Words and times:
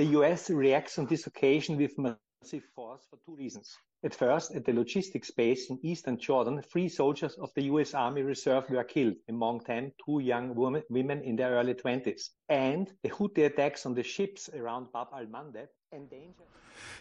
The 0.00 0.16
US 0.18 0.48
reacts 0.48 0.98
on 0.98 1.04
this 1.04 1.26
occasion 1.26 1.76
with 1.76 1.98
massive 1.98 2.64
force 2.74 3.06
for 3.10 3.18
two 3.26 3.36
reasons. 3.36 3.76
At 4.02 4.14
first, 4.14 4.54
at 4.54 4.64
the 4.64 4.72
logistics 4.72 5.30
base 5.30 5.68
in 5.68 5.78
eastern 5.82 6.16
Jordan, 6.16 6.62
three 6.62 6.88
soldiers 6.88 7.34
of 7.34 7.50
the 7.54 7.64
US 7.64 7.92
Army 7.92 8.22
Reserve 8.22 8.64
were 8.70 8.82
killed, 8.82 9.16
among 9.28 9.58
them 9.66 9.92
two 10.02 10.20
young 10.20 10.54
women 10.54 11.20
in 11.22 11.36
their 11.36 11.50
early 11.50 11.74
20s. 11.74 12.30
And 12.48 12.90
the 13.02 13.10
Houthi 13.10 13.44
attacks 13.44 13.84
on 13.84 13.92
the 13.92 14.02
ships 14.02 14.48
around 14.54 14.90
Bab 14.90 15.08
al 15.12 15.26
Mandeb 15.26 15.68
endangered. 15.92 16.48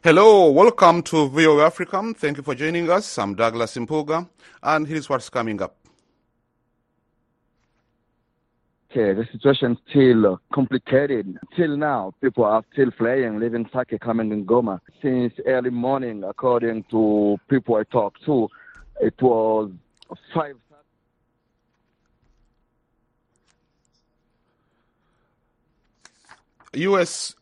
Hello, 0.03 0.51
welcome 0.51 1.01
to 1.03 1.29
VOA 1.29 1.67
Africa. 1.67 2.13
Thank 2.17 2.35
you 2.35 2.43
for 2.43 2.53
joining 2.53 2.89
us. 2.89 3.17
I'm 3.17 3.33
Douglas 3.33 3.77
Mpuga, 3.77 4.27
and 4.61 4.85
here's 4.85 5.07
what's 5.07 5.29
coming 5.29 5.61
up. 5.61 5.78
Okay, 8.91 9.13
the 9.13 9.27
situation 9.31 9.77
still 9.87 10.33
uh, 10.33 10.37
complicated. 10.51 11.37
Till 11.55 11.77
now, 11.77 12.11
people 12.21 12.43
are 12.43 12.63
still 12.73 12.89
fleeing, 12.97 13.39
leaving 13.39 13.69
Sake, 13.71 13.99
coming 14.01 14.31
in 14.31 14.45
Goma. 14.47 14.79
Since 14.99 15.33
early 15.45 15.69
morning, 15.69 16.23
according 16.23 16.85
to 16.89 17.37
people 17.49 17.75
I 17.75 17.83
talked 17.83 18.25
to, 18.25 18.49
it 18.99 19.13
was 19.21 19.71
five. 20.33 20.55
U.S. 26.73 27.35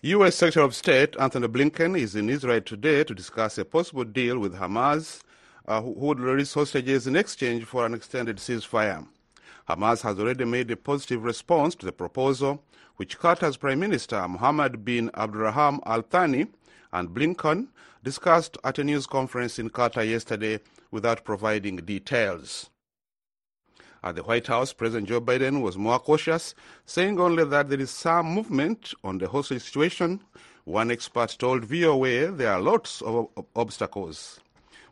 U.S. 0.00 0.34
Secretary 0.36 0.64
of 0.64 0.74
State 0.74 1.16
Antony 1.20 1.48
Blinken 1.48 1.98
is 1.98 2.16
in 2.16 2.30
Israel 2.30 2.62
today 2.62 3.04
to 3.04 3.14
discuss 3.14 3.58
a 3.58 3.64
possible 3.64 4.04
deal 4.04 4.38
with 4.38 4.54
Hamas, 4.54 5.20
uh, 5.66 5.80
who 5.80 5.90
would 5.90 6.20
release 6.20 6.54
hostages 6.54 7.06
in 7.06 7.16
exchange 7.16 7.64
for 7.64 7.86
an 7.86 7.94
extended 7.94 8.36
ceasefire. 8.36 9.06
Hamas 9.68 10.02
has 10.02 10.18
already 10.18 10.44
made 10.44 10.70
a 10.70 10.76
positive 10.76 11.22
response 11.22 11.74
to 11.76 11.86
the 11.86 11.92
proposal, 11.92 12.62
which 12.96 13.18
Qatar's 13.18 13.56
Prime 13.56 13.78
Minister 13.78 14.26
Mohammed 14.28 14.84
bin 14.84 15.10
Abdulrahman 15.14 15.80
Al 15.86 16.02
Thani 16.02 16.46
and 16.92 17.08
Blinken 17.10 17.68
discussed 18.02 18.58
at 18.64 18.78
a 18.78 18.84
news 18.84 19.06
conference 19.06 19.58
in 19.58 19.70
Qatar 19.70 20.08
yesterday 20.08 20.60
without 20.90 21.24
providing 21.24 21.76
details. 21.76 22.68
At 24.04 24.16
the 24.16 24.24
White 24.24 24.48
House, 24.48 24.72
President 24.72 25.08
Joe 25.08 25.20
Biden 25.20 25.62
was 25.62 25.78
more 25.78 26.00
cautious, 26.00 26.56
saying 26.84 27.20
only 27.20 27.44
that 27.44 27.68
there 27.68 27.80
is 27.80 27.90
some 27.90 28.26
movement 28.26 28.92
on 29.04 29.18
the 29.18 29.28
hostage 29.28 29.62
situation. 29.62 30.20
One 30.64 30.90
expert 30.90 31.36
told 31.38 31.64
VOA 31.64 32.32
there 32.32 32.52
are 32.52 32.60
lots 32.60 33.00
of 33.02 33.28
obstacles. 33.54 34.40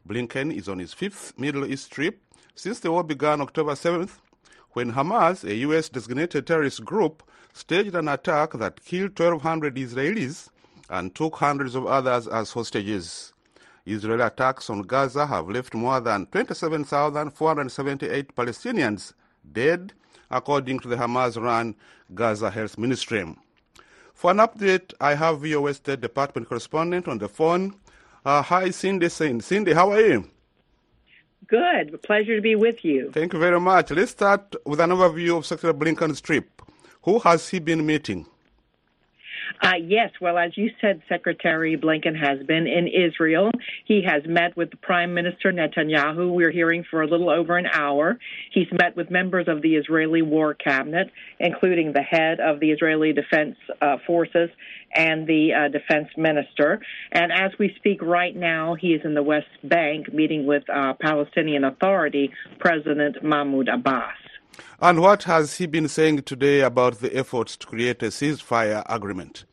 Blinken 0.08 0.54
is 0.54 0.68
on 0.68 0.78
his 0.78 0.94
fifth 0.94 1.38
Middle 1.38 1.64
East 1.64 1.90
trip 1.90 2.20
since 2.54 2.80
the 2.80 2.90
war 2.90 3.04
began 3.04 3.40
October 3.40 3.72
7th, 3.72 4.18
when 4.72 4.92
Hamas, 4.92 5.44
a 5.44 5.54
U.S. 5.56 5.88
designated 5.88 6.46
terrorist 6.46 6.84
group, 6.84 7.22
staged 7.52 7.94
an 7.94 8.08
attack 8.08 8.52
that 8.52 8.84
killed 8.84 9.18
1,200 9.18 9.76
Israelis 9.76 10.48
and 10.88 11.14
took 11.14 11.36
hundreds 11.36 11.74
of 11.74 11.86
others 11.86 12.28
as 12.28 12.52
hostages. 12.52 13.32
Israeli 13.86 14.22
attacks 14.22 14.70
on 14.70 14.82
Gaza 14.82 15.26
have 15.26 15.48
left 15.48 15.74
more 15.74 16.00
than 16.00 16.26
27,478 16.26 18.36
Palestinians 18.36 19.14
dead, 19.52 19.92
according 20.30 20.78
to 20.80 20.88
the 20.88 20.96
Hamas 20.96 21.40
run 21.40 21.74
Gaza 22.14 22.50
Health 22.50 22.76
Ministry. 22.78 23.36
For 24.14 24.32
an 24.32 24.38
update, 24.38 24.92
I 25.00 25.14
have 25.14 25.40
VOA 25.40 25.74
State 25.74 26.00
Department 26.00 26.48
correspondent 26.48 27.08
on 27.08 27.18
the 27.18 27.28
phone. 27.28 27.74
Uh, 28.24 28.42
hi, 28.42 28.70
Cindy. 28.70 29.08
Cindy, 29.08 29.72
how 29.72 29.90
are 29.90 30.00
you? 30.00 30.28
Good. 31.46 32.02
Pleasure 32.02 32.36
to 32.36 32.42
be 32.42 32.54
with 32.54 32.84
you. 32.84 33.10
Thank 33.12 33.32
you 33.32 33.38
very 33.38 33.58
much. 33.58 33.90
Let's 33.90 34.10
start 34.10 34.54
with 34.66 34.78
an 34.80 34.90
overview 34.90 35.38
of 35.38 35.46
Secretary 35.46 35.72
Blinken's 35.72 36.20
trip. 36.20 36.62
Who 37.02 37.18
has 37.20 37.48
he 37.48 37.60
been 37.60 37.86
meeting? 37.86 38.26
Uh, 39.62 39.74
yes, 39.82 40.10
well, 40.20 40.38
as 40.38 40.56
you 40.56 40.70
said, 40.80 41.02
Secretary 41.08 41.76
Blinken 41.76 42.18
has 42.18 42.44
been 42.46 42.66
in 42.66 42.88
Israel. 42.88 43.50
He 43.84 44.02
has 44.06 44.22
met 44.26 44.56
with 44.56 44.70
the 44.70 44.76
Prime 44.76 45.14
Minister 45.14 45.52
Netanyahu. 45.52 46.32
We're 46.32 46.50
hearing 46.50 46.84
for 46.90 47.02
a 47.02 47.06
little 47.06 47.30
over 47.30 47.56
an 47.56 47.66
hour. 47.66 48.18
He's 48.52 48.68
met 48.72 48.96
with 48.96 49.10
members 49.10 49.46
of 49.48 49.62
the 49.62 49.76
Israeli 49.76 50.22
War 50.22 50.54
Cabinet, 50.54 51.10
including 51.38 51.92
the 51.92 52.02
head 52.02 52.40
of 52.40 52.60
the 52.60 52.70
Israeli 52.70 53.12
Defense 53.12 53.56
uh, 53.80 53.96
Forces 54.06 54.50
and 54.94 55.26
the 55.26 55.50
uh, 55.52 55.68
defense 55.68 56.08
minister. 56.16 56.80
And 57.12 57.32
as 57.32 57.52
we 57.58 57.72
speak 57.76 58.02
right 58.02 58.34
now, 58.34 58.74
he 58.74 58.88
is 58.88 59.02
in 59.04 59.14
the 59.14 59.22
West 59.22 59.46
Bank 59.62 60.12
meeting 60.12 60.46
with 60.46 60.68
uh, 60.68 60.94
Palestinian 61.00 61.64
Authority 61.64 62.30
President 62.58 63.22
Mahmoud 63.22 63.68
Abbas. 63.68 64.19
And 64.80 65.00
what 65.00 65.24
has 65.24 65.58
he 65.58 65.66
been 65.66 65.88
saying 65.88 66.22
today 66.22 66.60
about 66.60 67.00
the 67.00 67.16
efforts 67.16 67.56
to 67.58 67.66
create 67.66 68.02
a 68.02 68.06
ceasefire 68.06 68.82
agreement? 68.86 69.44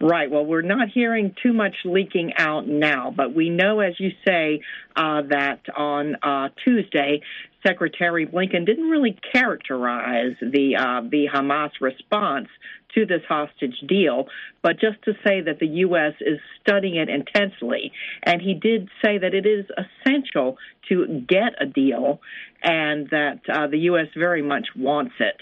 Right. 0.00 0.30
Well, 0.30 0.46
we're 0.46 0.62
not 0.62 0.88
hearing 0.88 1.34
too 1.42 1.52
much 1.52 1.74
leaking 1.84 2.32
out 2.38 2.66
now, 2.66 3.12
but 3.14 3.34
we 3.34 3.50
know, 3.50 3.80
as 3.80 3.98
you 3.98 4.10
say, 4.26 4.62
uh, 4.96 5.22
that 5.28 5.60
on 5.76 6.16
uh, 6.22 6.48
Tuesday, 6.64 7.20
Secretary 7.66 8.26
Blinken 8.26 8.64
didn't 8.64 8.88
really 8.88 9.18
characterize 9.32 10.36
the 10.40 10.76
uh, 10.76 11.02
the 11.08 11.26
Hamas 11.32 11.70
response 11.80 12.48
to 12.94 13.06
this 13.06 13.22
hostage 13.28 13.76
deal, 13.86 14.26
but 14.62 14.80
just 14.80 15.02
to 15.04 15.12
say 15.24 15.40
that 15.40 15.58
the 15.60 15.66
U.S. 15.66 16.14
is 16.20 16.38
studying 16.60 16.96
it 16.96 17.08
intensely. 17.08 17.92
And 18.22 18.40
he 18.42 18.54
did 18.54 18.88
say 19.04 19.18
that 19.18 19.34
it 19.34 19.46
is 19.46 19.66
essential 19.76 20.56
to 20.88 21.24
get 21.28 21.54
a 21.60 21.66
deal 21.66 22.20
and 22.62 23.08
that 23.10 23.40
uh, 23.48 23.66
the 23.68 23.78
U.S. 23.78 24.08
very 24.16 24.42
much 24.42 24.68
wants 24.76 25.14
it. 25.20 25.36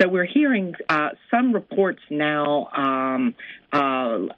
So 0.00 0.08
we're 0.08 0.26
hearing 0.26 0.74
uh, 0.88 1.10
some 1.30 1.52
reports 1.52 2.00
now 2.10 2.68
um, 2.76 3.34
uh, 3.72 3.76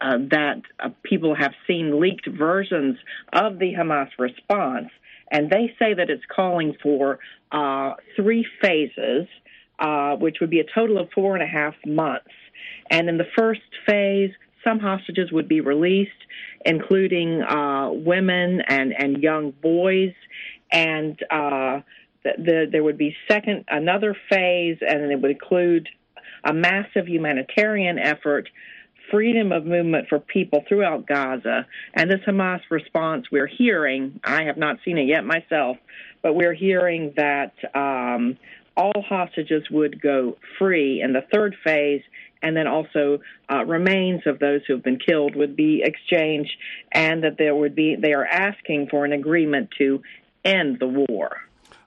uh 0.00 0.19
that 0.31 0.62
uh, 0.81 0.91
people 1.03 1.34
have 1.34 1.53
seen 1.67 2.00
leaked 2.00 2.28
versions 2.28 2.97
of 3.33 3.59
the 3.59 3.72
Hamas 3.75 4.09
response, 4.19 4.88
and 5.31 5.50
they 5.50 5.75
say 5.78 5.94
that 5.94 6.11
it's 6.11 6.25
calling 6.34 6.77
for 6.83 7.19
uh, 7.53 7.94
three 8.16 8.47
phases, 8.62 9.27
which 10.19 10.37
would 10.41 10.50
be 10.50 10.61
a 10.61 10.66
total 10.75 10.99
of 10.99 11.09
four 11.15 11.34
and 11.34 11.43
a 11.43 11.47
half 11.47 11.75
months. 11.87 12.31
And 12.91 13.09
in 13.09 13.19
the 13.19 13.27
first 13.37 13.61
phase, 13.87 14.31
some 14.65 14.78
hostages 14.78 15.31
would 15.33 15.49
be 15.49 15.61
released, 15.61 16.11
including 16.65 17.43
uh, 17.43 17.91
women 17.93 18.61
and, 18.67 18.93
and 18.97 19.22
young 19.22 19.53
boys. 19.62 20.12
And 20.72 21.19
uh, 21.31 21.81
the, 22.25 22.33
the, 22.38 22.67
there 22.71 22.83
would 22.83 22.99
be 22.99 23.17
second 23.28 23.65
another 23.69 24.17
phase, 24.28 24.78
and 24.81 25.11
it 25.11 25.21
would 25.21 25.31
include 25.31 25.88
a 26.44 26.53
massive 26.53 27.09
humanitarian 27.09 27.99
effort, 27.99 28.49
freedom 29.10 29.52
of 29.52 29.64
movement 29.64 30.08
for 30.08 30.19
people 30.19 30.64
throughout 30.69 31.06
Gaza. 31.06 31.66
And 31.94 32.10
this 32.10 32.20
Hamas 32.26 32.60
response 32.70 33.26
we're 33.30 33.46
hearing, 33.46 34.20
I 34.24 34.44
have 34.44 34.56
not 34.56 34.78
seen 34.84 34.98
it 34.98 35.06
yet 35.06 35.24
myself, 35.24 35.76
but 36.22 36.34
we're 36.34 36.54
hearing 36.54 37.14
that 37.16 37.52
um, 37.74 38.36
all 38.76 39.02
hostages 39.08 39.64
would 39.70 40.00
go 40.00 40.36
free 40.58 41.02
in 41.02 41.12
the 41.12 41.22
third 41.32 41.56
phase 41.64 42.02
and 42.42 42.56
then 42.56 42.66
also 42.66 43.20
uh, 43.50 43.64
remains 43.64 44.22
of 44.26 44.38
those 44.38 44.60
who 44.66 44.74
have 44.74 44.84
been 44.84 44.98
killed 44.98 45.34
would 45.34 45.56
be 45.56 45.82
exchanged, 45.84 46.52
and 46.92 47.25
that 47.25 47.36
there 47.36 47.54
would 47.54 47.75
be 47.75 47.96
they 47.96 48.12
are 48.12 48.25
asking 48.25 48.86
for 48.88 49.04
an 49.04 49.12
agreement 49.12 49.70
to 49.78 50.00
end 50.44 50.78
the 50.78 50.86
war. 51.08 51.38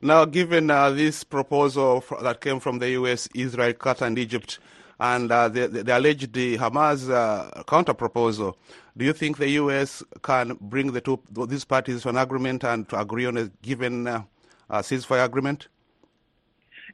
Now, 0.02 0.26
given 0.26 0.70
uh, 0.70 0.90
this 0.90 1.24
proposal 1.24 2.04
that 2.22 2.42
came 2.42 2.60
from 2.60 2.80
the 2.80 2.90
U.S., 2.92 3.30
Israel, 3.36 3.74
Qatar, 3.74 4.08
and 4.08 4.20
Egypt, 4.20 4.60
and 5.02 5.32
uh, 5.32 5.50
the, 5.50 5.68
the, 5.68 5.98
alleged 5.98 6.32
Hamas 6.32 7.10
uh, 7.10 7.64
counter 7.64 7.96
proposal, 7.96 8.56
do 8.96 9.04
you 9.04 9.14
think 9.14 9.38
the 9.38 9.50
U.S. 9.62 10.04
can 10.22 10.56
bring 10.62 10.92
the 10.92 11.02
two 11.02 11.20
these 11.48 11.66
parties 11.66 12.04
to 12.04 12.10
an 12.10 12.18
agreement 12.18 12.64
and 12.64 12.88
to 12.90 13.00
agree 13.00 13.26
on 13.26 13.36
a 13.36 13.46
given 13.64 14.06
uh, 14.06 14.22
ceasefire 14.70 15.26
agreement? 15.26 15.70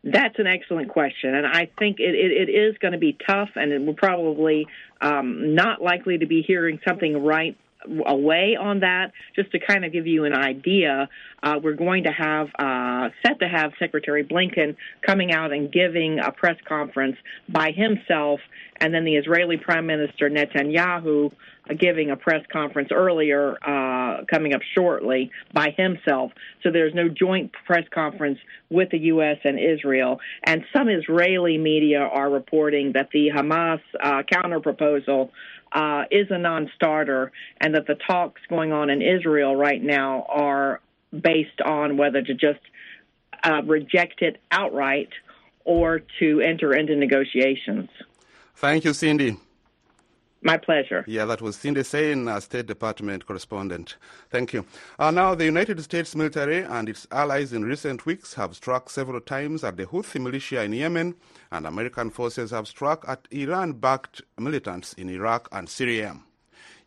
That's 0.06 0.39
an 0.39 0.48
excellent 0.48 0.89
question, 0.89 1.36
and 1.36 1.45
I 1.45 1.69
think 1.77 2.00
it, 2.00 2.15
it, 2.15 2.50
it 2.50 2.51
is 2.51 2.77
going 2.77 2.94
to 2.94 2.98
be 2.98 3.18
tough, 3.27 3.50
and 3.56 3.86
we're 3.86 3.94
probably 3.94 4.68
um, 5.01 5.54
not 5.54 5.81
likely 5.81 6.19
to 6.19 6.25
be 6.25 6.42
hearing 6.42 6.80
something 6.88 7.24
right 7.25 7.57
away 8.06 8.57
on 8.60 8.81
that. 8.81 9.12
Just 9.36 9.51
to 9.51 9.60
kind 9.60 9.86
of 9.86 9.92
give 9.92 10.07
you 10.07 10.25
an 10.25 10.34
idea, 10.34 11.10
uh, 11.44 11.60
we're 11.62 11.74
going 11.74 12.04
to 12.04 12.12
have 12.12 12.48
uh, 12.60 13.10
set 13.25 13.39
to 13.39 13.48
have 13.48 13.72
Secretary 13.80 14.24
Blinken 14.24 14.75
coming 15.06 15.31
out 15.31 15.51
and 15.51 15.72
giving 15.72 16.19
a 16.19 16.31
press 16.31 16.57
conference 16.68 17.18
by 17.50 17.72
himself, 17.72 18.39
and 18.80 18.94
then 18.94 19.06
the 19.06 19.16
Israeli 19.16 19.57
Prime 19.57 19.86
Minister 19.86 20.30
Netanyahu 20.30 21.31
uh, 21.69 21.74
giving 21.74 22.12
a 22.12 22.16
press 22.16 22.44
conference 22.51 22.89
earlier, 22.92 23.57
uh, 23.66 24.24
coming 24.30 24.54
up 24.54 24.62
shortly 24.75 25.31
by 25.54 25.74
himself. 25.78 26.31
So 26.63 26.72
there's 26.72 26.94
no 26.94 27.10
joint 27.10 27.51
press 27.66 27.83
conference 27.94 28.40
with 28.69 28.90
the 28.92 29.00
U.S. 29.00 29.38
and 29.44 29.60
Israel. 29.60 30.19
And 30.44 30.63
some 30.75 30.90
Israeli 30.90 31.57
media 31.57 32.00
are 32.00 32.30
reporting 32.30 32.94
that 32.94 33.10
the 33.12 33.30
Hamas 33.36 33.81
uh, 34.01 34.24
counter 34.31 34.60
proposal 34.60 35.31
uh, 35.72 36.04
is 36.12 36.28
a 36.30 36.38
non-starter, 36.38 37.31
and 37.60 37.75
that 37.75 37.88
the 37.88 37.96
talks 37.96 38.42
going 38.50 38.72
on 38.72 38.90
in 38.90 39.02
Israel 39.02 39.56
right 39.56 39.81
now 39.81 40.25
are 40.30 40.81
based 41.12 41.62
on 41.66 41.98
whether 41.98 42.22
to 42.22 42.34
just 42.34 42.60
uh, 43.44 43.62
reject 43.66 44.22
it 44.22 44.42
outright 44.52 45.10
or 45.64 46.02
to 46.19 46.42
enter 46.42 46.74
into 46.74 46.96
negotiations. 46.96 47.90
Thank 48.56 48.86
you, 48.86 48.94
Cindy. 48.94 49.38
My 50.44 50.57
pleasure. 50.57 51.04
Yeah, 51.07 51.25
that 51.25 51.42
was 51.42 51.56
Cindy 51.56 51.81
Saine, 51.81 52.30
uh, 52.30 52.39
State 52.39 52.68
Department 52.68 53.25
correspondent. 53.25 53.98
Thank 54.30 54.54
you. 54.54 54.66
Uh, 55.00 55.10
now, 55.10 55.34
the 55.34 55.45
United 55.45 55.81
States 55.81 56.16
military 56.16 56.63
and 56.63 56.88
its 56.88 57.07
allies 57.12 57.54
in 57.54 57.63
recent 57.63 58.06
weeks 58.06 58.36
have 58.36 58.56
struck 58.56 58.89
several 58.89 59.19
times 59.19 59.63
at 59.63 59.78
the 59.78 59.86
Houthi 59.86 60.22
militia 60.22 60.62
in 60.62 60.74
Yemen, 60.74 61.16
and 61.51 61.66
American 61.66 62.12
forces 62.12 62.51
have 62.51 62.68
struck 62.68 63.04
at 63.07 63.28
Iran 63.31 63.74
backed 63.74 64.22
militants 64.38 64.94
in 64.94 65.10
Iraq 65.10 65.50
and 65.51 65.68
Syria. 65.68 66.18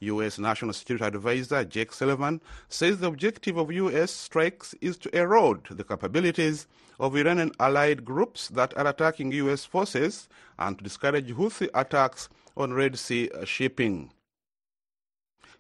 U.S. 0.00 0.38
National 0.38 0.73
Security 0.73 1.05
Advisor 1.05 1.62
Jake 1.64 1.93
Sullivan 1.93 2.41
says 2.70 2.99
the 2.99 3.06
objective 3.06 3.58
of 3.58 3.70
U.S. 3.70 4.11
strikes 4.11 4.75
is 4.81 4.97
to 4.97 5.14
erode 5.14 5.67
the 5.70 5.85
capabilities 5.85 6.67
of 6.99 7.17
Iranian 7.17 7.52
allied 7.61 8.02
groups 8.05 8.49
that 8.49 8.76
are 8.79 8.87
attacking 8.87 9.31
U.S. 9.32 9.67
forces 9.67 10.26
and 10.58 10.79
to 10.79 10.85
discourage 10.85 11.35
Houthi 11.35 11.69
attacks 11.75 12.31
on 12.56 12.73
Red 12.73 12.99
Sea 12.99 13.29
shipping. 13.44 14.11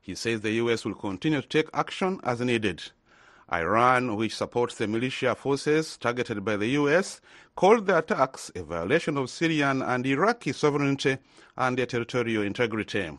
He 0.00 0.14
says 0.14 0.40
the 0.40 0.52
U.S. 0.52 0.86
will 0.86 0.94
continue 0.94 1.42
to 1.42 1.48
take 1.48 1.68
action 1.74 2.18
as 2.24 2.40
needed. 2.40 2.82
Iran, 3.52 4.16
which 4.16 4.36
supports 4.36 4.76
the 4.76 4.86
militia 4.86 5.34
forces 5.34 5.98
targeted 5.98 6.44
by 6.44 6.56
the 6.56 6.68
U.S., 6.68 7.20
called 7.56 7.86
the 7.86 7.98
attacks 7.98 8.50
a 8.54 8.62
violation 8.62 9.18
of 9.18 9.28
Syrian 9.28 9.82
and 9.82 10.06
Iraqi 10.06 10.52
sovereignty 10.52 11.18
and 11.58 11.76
their 11.76 11.86
territorial 11.86 12.42
integrity. 12.42 13.10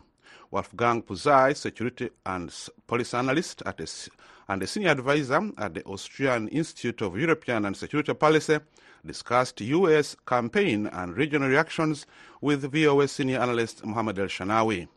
Wolfgang 0.52 1.02
Pusztai, 1.02 1.56
security 1.56 2.10
and 2.26 2.52
policy 2.86 3.16
analyst 3.16 3.62
at 3.64 3.80
a, 3.80 3.86
and 4.48 4.62
a 4.62 4.66
senior 4.66 4.90
advisor 4.90 5.50
at 5.56 5.72
the 5.72 5.82
Austrian 5.84 6.46
Institute 6.48 7.00
of 7.00 7.18
European 7.18 7.64
and 7.64 7.74
Security 7.74 8.12
Policy, 8.12 8.58
discussed 9.06 9.62
U.S. 9.62 10.14
campaign 10.26 10.88
and 10.88 11.16
regional 11.16 11.48
reactions 11.48 12.04
with 12.42 12.70
VOA 12.70 13.08
senior 13.08 13.38
analyst 13.40 13.82
Mohammed 13.82 14.16
Elshinnawi. 14.16 14.88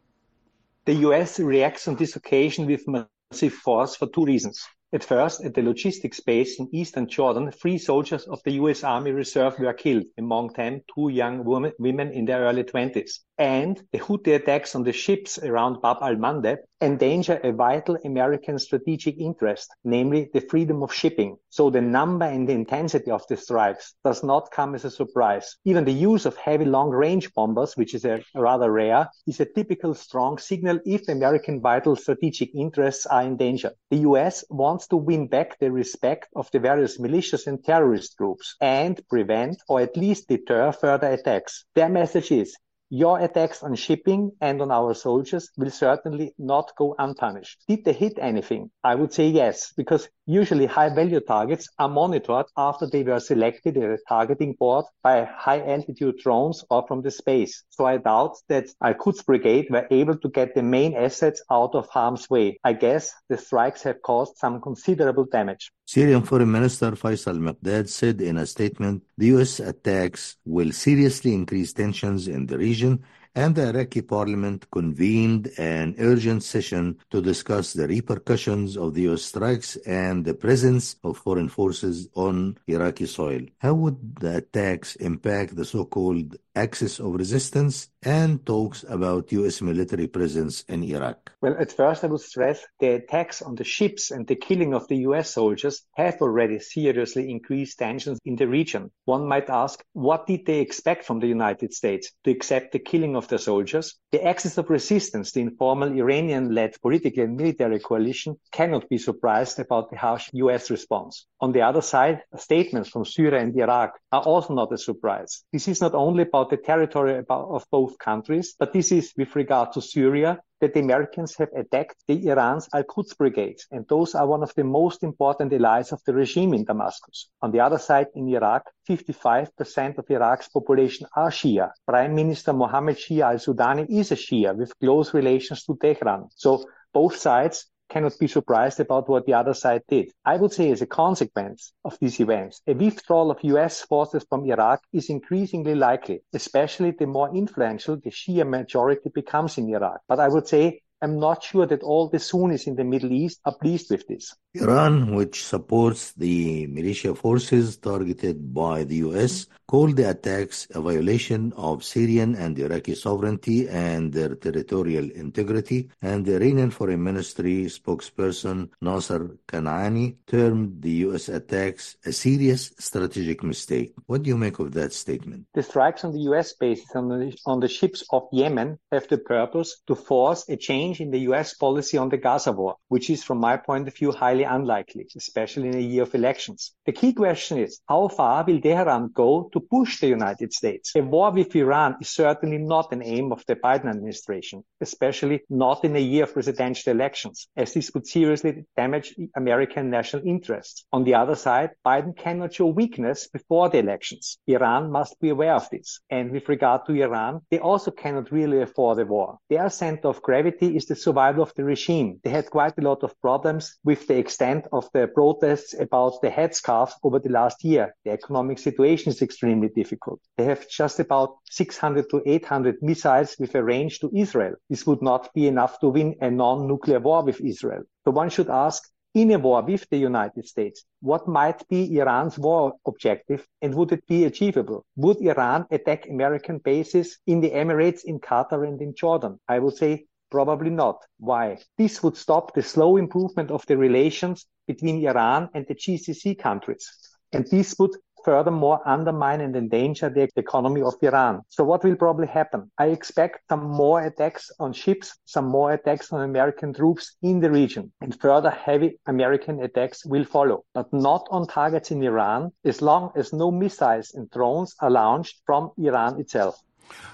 The 0.84 0.96
U.S. 1.08 1.40
reacts 1.40 1.88
on 1.88 1.96
this 1.96 2.18
occasion 2.18 2.66
with 2.66 2.86
massive 2.88 3.54
force 3.54 3.96
for 3.96 4.08
two 4.08 4.26
reasons. 4.26 4.62
At 4.92 5.06
first, 5.06 5.44
at 5.46 5.54
the 5.54 5.62
logistics 5.62 6.20
base 6.20 6.60
in 6.60 6.68
eastern 6.74 7.08
Jordan, 7.08 7.50
three 7.52 7.78
soldiers 7.78 8.26
of 8.28 8.42
the 8.44 8.52
U.S. 8.54 8.84
Army 8.84 9.12
Reserve 9.12 9.58
were 9.58 9.74
killed, 9.74 10.04
among 10.18 10.50
them 10.50 10.82
two 10.94 11.08
young 11.08 11.46
women 11.46 12.12
in 12.12 12.26
their 12.26 12.42
early 12.42 12.64
20s. 12.64 13.20
And 13.38 13.84
the 13.92 14.00
Houthi 14.00 14.34
attacks 14.34 14.76
on 14.76 14.84
the 14.84 14.94
ships 14.94 15.38
around 15.40 15.82
Bab 15.82 15.98
al-Mandeb 16.02 16.60
endanger 16.82 17.40
a 17.44 17.52
vital 17.52 17.98
American 18.06 18.58
strategic 18.60 19.18
interest, 19.18 19.74
namely 19.84 20.30
the 20.34 20.40
freedom 20.40 20.84
of 20.84 20.94
shipping. 20.94 21.38
So 21.50 21.70
the 21.70 21.82
number 21.82 22.26
and 22.26 22.48
the 22.48 22.54
intensity 22.54 23.12
of 23.12 23.28
the 23.28 23.36
strikes 23.36 23.96
does 24.06 24.24
not 24.24 24.52
come 24.52 24.74
as 24.76 24.86
a 24.86 24.92
surprise. 24.92 25.58
Even 25.66 25.84
the 25.84 25.92
use 25.92 26.26
of 26.26 26.38
heavy 26.38 26.66
long-range 26.66 27.34
bombers, 27.34 27.76
which 27.76 27.94
is 27.94 28.06
a 28.06 28.24
rather 28.36 28.72
rare, 28.72 29.10
is 29.28 29.40
a 29.42 29.46
typical 29.46 29.94
strong 29.94 30.38
signal 30.38 30.80
if 30.86 31.08
American 31.10 31.60
vital 31.60 31.96
strategic 31.96 32.54
interests 32.56 33.06
are 33.06 33.24
in 33.24 33.36
danger. 33.36 33.72
The 33.90 33.98
U.S. 34.10 34.46
wants 34.50 34.88
to 34.88 34.98
win 34.98 35.28
back 35.28 35.60
the 35.60 35.72
respect 35.72 36.30
of 36.36 36.50
the 36.52 36.60
various 36.60 37.00
militias 37.00 37.48
and 37.48 37.64
terrorist 37.64 38.16
groups 38.18 38.56
and 38.62 39.02
prevent 39.10 39.62
or 39.68 39.82
at 39.82 39.98
least 39.98 40.30
deter 40.30 40.72
further 40.72 41.12
attacks. 41.12 41.66
Their 41.76 41.90
message 41.90 42.32
is 42.32 42.56
your 42.90 43.20
attacks 43.20 43.64
on 43.64 43.76
shipping 43.76 44.32
and 44.42 44.62
on 44.62 44.72
our 44.72 44.94
soldiers 44.94 45.50
will 45.58 45.72
certainly 45.72 46.34
not 46.38 46.72
go 46.78 46.96
unpunished. 46.98 47.64
Did 47.68 47.84
they 47.86 47.94
hit 47.94 48.20
anything? 48.20 48.70
I 48.84 48.96
would 48.96 49.12
say 49.12 49.28
yes, 49.28 49.74
because 49.76 50.08
usually 50.26 50.66
high 50.66 50.94
value 50.94 51.20
targets 51.20 51.68
are 51.80 51.90
monitored 51.90 52.46
after 52.58 52.88
they 52.88 53.04
were 53.04 53.20
selected 53.20 53.78
at 53.78 53.84
a 53.84 53.98
targeting 54.08 54.54
board 54.54 54.86
by 55.04 55.26
high 55.26 55.62
altitude 55.62 56.18
drones 56.18 56.64
or 56.70 56.86
from 56.88 57.02
the 57.02 57.12
space. 57.12 57.64
So 57.70 57.86
I 57.86 57.98
doubt 57.98 58.38
that 58.50 58.68
Al 58.82 58.94
Quds 58.94 59.24
Brigade 59.24 59.68
were 59.70 59.88
able 59.92 60.18
to 60.18 60.30
get 60.30 60.56
the 60.56 60.64
main 60.64 60.96
assets 60.96 61.44
out 61.52 61.76
of 61.76 61.90
harm's 61.90 62.30
way. 62.30 62.60
I 62.64 62.74
guess 62.74 63.14
the 63.30 63.38
strikes 63.38 63.84
have 63.84 64.02
caused 64.02 64.38
some 64.38 64.62
considerable 64.62 65.26
damage. 65.26 65.72
Syrian 65.88 66.24
Foreign 66.24 66.52
Minister 66.52 66.92
Faisal 66.94 67.38
Maqdad 67.38 67.88
said 67.88 68.20
in 68.20 68.38
a 68.38 68.46
statement 68.48 69.04
the 69.20 69.28
U.S. 69.28 69.60
attacks 69.60 70.38
will 70.44 70.72
seriously 70.72 71.32
increase 71.32 71.74
tensions 71.74 72.28
in 72.28 72.48
the 72.48 72.58
region 72.58 73.04
and 73.36 73.54
the 73.54 73.68
Iraqi 73.68 74.02
parliament 74.02 74.66
convened 74.72 75.52
an 75.60 75.94
urgent 76.00 76.42
session 76.42 76.98
to 77.12 77.22
discuss 77.22 77.74
the 77.74 77.88
repercussions 77.88 78.78
of 78.78 78.96
the 78.96 79.04
U.S. 79.04 79.24
strikes 79.24 79.76
and 79.86 80.26
the 80.26 80.34
presence 80.34 80.96
of 81.04 81.18
foreign 81.18 81.50
forces 81.50 82.08
on 82.16 82.58
Iraqi 82.66 83.06
soil. 83.06 83.42
How 83.60 83.76
would 83.76 84.16
the 84.20 84.38
attacks 84.38 84.96
impact 84.96 85.56
the 85.56 85.66
so-called 85.66 86.38
axis 86.56 87.00
of 87.00 87.14
resistance 87.14 87.90
and 88.04 88.46
talks 88.46 88.86
about 88.88 89.32
U.S. 89.32 89.62
military 89.62 90.08
presence 90.08 90.64
in 90.68 90.84
Iraq? 90.84 91.32
Well, 91.42 91.56
at 91.60 91.72
first 91.72 92.04
I 92.04 92.08
would 92.08 92.22
stress 92.22 92.66
the 92.80 92.96
attacks 92.96 93.42
on 93.42 93.56
the 93.56 93.64
ships 93.64 94.12
and 94.12 94.28
the 94.28 94.36
killing 94.36 94.74
of 94.74 94.88
the 94.88 94.98
U.S. 95.10 95.34
soldiers 95.34 95.82
have 95.96 96.22
already 96.22 96.60
seriously 96.60 97.30
increased 97.30 97.80
tensions 97.80 98.20
in 98.26 98.36
the 98.36 98.48
region. 98.48 98.92
One 99.06 99.28
might 99.28 99.50
ask, 99.50 99.84
what 99.94 100.28
did 100.28 100.46
they 100.46 100.60
expect 100.60 101.06
from 101.06 101.20
the 101.20 101.28
United 101.28 101.74
States 101.74 102.12
to 102.24 102.32
accept 102.32 102.72
the 102.72 102.80
killing 102.80 103.16
of 103.16 103.28
their 103.28 103.40
soldiers? 103.40 103.96
The 104.12 104.24
axis 104.24 104.58
of 104.58 104.70
resistance, 104.70 105.32
the 105.32 105.42
informal 105.42 105.92
Iranian-led 105.92 106.82
political 106.82 107.24
and 107.24 107.36
military 107.36 107.80
coalition, 107.80 108.36
cannot 108.52 108.88
be 108.90 108.98
surprised 108.98 109.60
about 109.60 109.90
the 109.90 109.98
harsh 109.98 110.30
U.S. 110.34 110.70
response. 110.70 111.26
On 111.42 111.52
the 111.52 111.62
other 111.62 111.82
side, 111.82 112.22
statements 112.38 112.90
from 112.90 113.06
Syria 113.06 113.42
and 113.42 113.56
Iraq 113.58 114.00
are 114.12 114.22
also 114.22 114.54
not 114.54 114.72
a 114.72 114.78
surprise. 114.78 115.44
This 115.52 115.68
is 115.68 115.82
not 115.82 115.94
only 115.94 116.24
about 116.24 116.45
the 116.50 116.58
territory 116.58 117.24
of 117.30 117.66
both 117.72 117.98
countries, 117.98 118.56
but 118.58 118.74
this 118.74 118.92
is 118.92 119.14
with 119.18 119.36
regard 119.36 119.72
to 119.74 119.82
Syria, 119.82 120.40
that 120.62 120.74
the 120.74 120.80
Americans 120.80 121.36
have 121.38 121.50
attacked 121.56 121.98
the 122.08 122.28
Iran's 122.28 122.70
Al-Quds 122.74 123.14
Brigade, 123.16 123.60
and 123.72 123.86
those 123.88 124.16
are 124.16 124.26
one 124.26 124.42
of 124.42 124.54
the 124.56 124.64
most 124.64 125.04
important 125.04 125.54
allies 125.54 125.92
of 125.92 126.02
the 126.06 126.14
regime 126.14 126.54
in 126.54 126.64
Damascus. 126.64 127.30
On 127.42 127.52
the 127.52 127.60
other 127.60 127.78
side, 127.78 128.08
in 128.16 128.28
Iraq, 128.30 128.64
55% 128.90 129.98
of 129.98 130.10
Iraq's 130.10 130.48
population 130.50 131.08
are 131.16 131.30
Shia. 131.30 131.72
Prime 131.88 132.16
Minister 132.16 132.54
Mohammed 132.54 132.98
Shia 132.98 133.32
al-Sudani 133.32 133.86
is 133.90 134.12
a 134.12 134.16
Shia 134.16 134.56
with 134.56 134.72
close 134.80 135.14
relations 135.14 135.64
to 135.66 135.78
Tehran. 135.82 136.30
So 136.36 136.66
both 136.94 137.18
sides 137.18 137.68
cannot 137.90 138.18
be 138.20 138.28
surprised 138.28 138.80
about 138.80 139.10
what 139.10 139.26
the 139.26 139.34
other 139.34 139.54
side 139.54 139.84
did. 139.88 140.12
I 140.26 140.38
would 140.38 140.52
say 140.52 140.72
as 140.72 140.82
a 140.82 140.88
consequence 140.88 141.74
of 141.84 141.98
these 142.00 142.20
events, 142.20 142.62
a 142.68 142.74
withdrawal 142.74 143.32
of 143.32 143.44
US 143.44 143.82
forces 143.82 144.26
from 144.30 144.46
Iraq 144.46 144.82
is 144.94 145.10
increasingly 145.10 145.76
likely, 145.76 146.22
especially 146.34 146.92
the 146.92 147.08
more 147.08 147.36
influential 147.36 147.96
the 147.98 148.10
Shia 148.10 148.48
majority 148.48 149.10
becomes 149.14 149.58
in 149.58 149.70
Iraq. 149.70 150.02
But 150.08 150.20
I 150.20 150.28
would 150.28 150.48
say 150.48 150.82
I'm 151.02 151.20
not 151.20 151.44
sure 151.44 151.66
that 151.66 151.84
all 151.84 152.08
the 152.10 152.20
Sunnis 152.20 152.68
in 152.68 152.76
the 152.76 152.84
Middle 152.84 153.12
East 153.12 153.40
are 153.46 153.56
pleased 153.56 153.92
with 153.92 154.08
this. 154.08 154.34
Iran, 154.56 155.16
which 155.16 155.44
supports 155.44 156.14
the 156.14 156.68
militia 156.68 157.14
forces 157.14 157.78
targeted 157.78 158.54
by 158.54 158.86
the 158.86 158.98
US, 159.08 159.48
called 159.68 159.98
the 159.98 160.10
attacks 160.10 160.68
a 160.74 160.80
violation 160.80 161.52
of 161.58 161.84
Syrian 161.84 162.36
and 162.36 162.58
Iraqi 162.58 162.96
sovereignty 162.96 163.68
and 163.68 164.14
their 164.14 164.36
territorial 164.36 165.10
integrity, 165.12 165.90
and 166.02 166.26
the 166.26 166.36
Iranian 166.36 166.72
Foreign 166.72 167.04
Ministry 167.04 167.66
spokesperson 167.66 168.70
Nasser 168.82 169.38
Kanani 169.48 170.16
termed 170.28 170.82
the 170.82 170.92
US 171.08 171.28
attacks 171.28 171.98
a 172.06 172.14
serious 172.14 172.72
strategic 172.80 173.44
mistake. 173.44 173.94
What 174.06 174.24
do 174.24 174.30
you 174.30 174.38
make 174.38 174.60
of 174.60 174.72
that 174.74 174.94
statement? 174.94 175.48
The 175.54 175.64
strikes 175.64 176.06
on 176.06 176.14
the 176.14 176.22
US 176.32 176.54
bases 176.54 176.92
on 176.96 177.10
the, 177.10 177.38
on 177.46 177.60
the 177.60 177.68
ships 177.68 178.04
of 178.12 178.30
Yemen 178.32 178.80
have 178.92 179.08
the 179.10 179.18
purpose 179.18 179.82
to 179.88 179.96
force 179.96 180.48
a 180.48 180.56
change 180.56 180.85
in 180.94 181.12
the 181.12 181.20
US 181.30 181.54
policy 181.54 181.98
on 181.98 182.10
the 182.10 182.18
Gaza 182.18 182.52
war, 182.52 182.76
which 182.88 183.10
is, 183.10 183.24
from 183.24 183.40
my 183.40 183.58
point 183.58 183.88
of 183.88 183.96
view, 183.96 184.12
highly 184.12 184.44
unlikely, 184.44 185.08
especially 185.16 185.68
in 185.70 185.76
a 185.76 185.80
year 185.80 186.04
of 186.04 186.16
elections. 186.16 186.74
The 186.86 186.92
key 186.92 187.14
question 187.14 187.58
is, 187.58 187.82
how 187.88 188.08
far 188.08 188.44
will 188.46 188.62
Tehran 188.62 189.12
go 189.14 189.50
to 189.54 189.60
push 189.60 190.00
the 190.00 190.08
United 190.08 190.54
States? 190.54 190.94
A 190.96 191.02
war 191.02 191.32
with 191.32 191.56
Iran 191.56 191.96
is 192.02 192.10
certainly 192.10 192.58
not 192.58 192.92
an 192.94 193.02
aim 193.04 193.32
of 193.32 193.44
the 193.48 193.56
Biden 193.56 193.90
administration, 193.90 194.64
especially 194.82 195.42
not 195.50 195.84
in 195.84 195.96
a 195.96 196.00
year 196.00 196.24
of 196.24 196.34
presidential 196.34 196.92
elections, 196.92 197.48
as 197.56 197.74
this 197.74 197.92
would 197.94 198.08
seriously 198.08 198.66
damage 198.78 199.16
American 199.36 199.90
national 199.90 200.28
interests. 200.28 200.86
On 200.92 201.04
the 201.04 201.16
other 201.16 201.36
side, 201.36 201.72
Biden 201.86 202.16
cannot 202.16 202.54
show 202.54 202.68
weakness 202.68 203.28
before 203.28 203.70
the 203.70 203.80
elections. 203.80 204.38
Iran 204.48 204.92
must 204.92 205.20
be 205.20 205.30
aware 205.30 205.56
of 205.56 205.70
this. 205.70 206.00
And 206.10 206.32
with 206.32 206.50
regard 206.50 206.86
to 206.86 206.94
Iran, 206.94 207.42
they 207.50 207.60
also 207.60 207.92
cannot 207.92 208.32
really 208.32 208.62
afford 208.62 209.00
a 209.00 209.06
war. 209.06 209.38
Their 209.50 209.70
center 209.70 210.08
of 210.08 210.22
gravity 210.22 210.75
is 210.76 210.86
the 210.86 210.96
survival 210.96 211.44
of 211.44 211.54
the 211.56 211.64
regime. 211.64 212.20
They 212.24 212.30
had 212.30 212.50
quite 212.50 212.78
a 212.78 212.82
lot 212.82 213.04
of 213.04 213.20
problems 213.22 213.78
with 213.84 214.08
the 214.08 214.18
extent 214.18 214.68
of 214.72 214.90
the 214.94 215.08
protests 215.08 215.74
about 215.80 216.22
the 216.22 216.30
headscarf 216.30 216.92
over 217.04 217.20
the 217.20 217.30
last 217.30 217.64
year. 217.64 217.96
The 218.04 218.12
economic 218.12 218.60
situation 218.60 219.12
is 219.12 219.22
extremely 219.22 219.70
difficult. 219.70 220.20
They 220.38 220.46
have 220.46 220.70
just 220.70 221.00
about 221.00 221.38
600 221.50 222.10
to 222.12 222.22
800 222.26 222.82
missiles 222.82 223.36
with 223.40 223.56
a 223.56 223.64
range 223.64 224.00
to 224.00 224.12
Israel. 224.14 224.56
This 224.70 224.86
would 224.86 225.02
not 225.02 225.34
be 225.34 225.48
enough 225.48 225.80
to 225.80 225.90
win 225.90 226.16
a 226.22 226.30
non-nuclear 226.30 227.00
war 227.00 227.24
with 227.24 227.42
Israel. 227.42 227.84
So 228.04 228.12
one 228.12 228.30
should 228.30 228.50
ask, 228.50 228.84
in 229.16 229.32
a 229.32 229.40
war 229.40 229.62
with 229.62 229.88
the 229.90 229.98
United 229.98 230.46
States, 230.46 230.84
what 231.00 231.26
might 231.26 231.66
be 231.70 231.98
Iran's 231.98 232.38
war 232.38 232.74
objective 232.86 233.48
and 233.62 233.74
would 233.74 233.94
it 233.94 234.06
be 234.08 234.26
achievable? 234.26 234.86
Would 234.98 235.22
Iran 235.22 235.66
attack 235.72 236.10
American 236.10 236.58
bases 236.58 237.18
in 237.26 237.40
the 237.40 237.52
Emirates, 237.52 238.04
in 238.04 238.20
Qatar, 238.20 238.68
and 238.68 238.82
in 238.82 238.94
Jordan? 238.94 239.40
I 239.48 239.60
would 239.60 239.78
say 239.78 240.08
Probably 240.36 240.70
not. 240.70 240.98
Why? 241.18 241.60
This 241.78 242.04
would 242.04 242.18
stop 242.18 242.54
the 242.54 242.62
slow 242.62 242.98
improvement 242.98 243.52
of 243.52 243.66
the 243.68 243.78
relations 243.78 244.46
between 244.68 245.08
Iran 245.08 245.48
and 245.54 245.66
the 245.66 245.76
GCC 245.76 246.38
countries. 246.38 246.92
And 247.32 247.48
this 247.48 247.74
would 247.80 247.92
furthermore 248.26 248.82
undermine 248.86 249.40
and 249.40 249.56
endanger 249.56 250.10
the 250.10 250.28
economy 250.36 250.82
of 250.82 250.96
Iran. 251.02 251.44
So 251.48 251.64
what 251.64 251.86
will 251.86 251.96
probably 251.96 252.28
happen? 252.28 252.70
I 252.78 252.88
expect 252.88 253.48
some 253.48 253.64
more 253.64 254.02
attacks 254.02 254.52
on 254.60 254.74
ships, 254.74 255.18
some 255.24 255.46
more 255.46 255.72
attacks 255.72 256.12
on 256.12 256.22
American 256.22 256.74
troops 256.74 257.16
in 257.22 257.40
the 257.40 257.50
region, 257.50 257.94
and 258.02 258.20
further 258.20 258.50
heavy 258.50 259.00
American 259.06 259.64
attacks 259.64 260.06
will 260.06 260.26
follow, 260.26 260.66
but 260.74 260.92
not 260.92 261.26
on 261.32 261.48
targets 261.48 261.92
in 261.92 262.04
Iran 262.04 262.52
as 262.66 262.82
long 262.82 263.14
as 263.16 263.32
no 263.32 263.52
missiles 263.52 264.14
and 264.14 264.30
drones 264.32 264.76
are 264.82 264.92
launched 264.92 265.40
from 265.46 265.72
Iran 265.78 266.20
itself. 266.20 266.62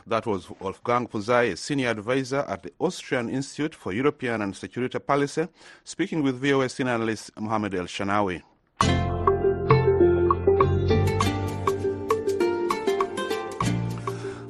That 0.08 0.26
was 0.26 0.50
Wolfgang 0.60 1.08
Pusztai, 1.08 1.52
a 1.54 1.58
senior 1.58 1.90
advisor 1.90 2.46
at 2.48 2.64
the 2.64 2.72
Austrian 2.80 3.30
Institute 3.30 3.76
for 3.76 3.94
European 3.94 4.42
and 4.42 4.56
Security 4.56 5.00
Policy, 5.00 5.48
speaking 5.84 6.24
with 6.24 6.42
VOA 6.42 6.70
senior 6.70 6.94
analyst 6.94 7.32
Mohamed 7.40 7.74
Elshinnawi. 7.74 8.42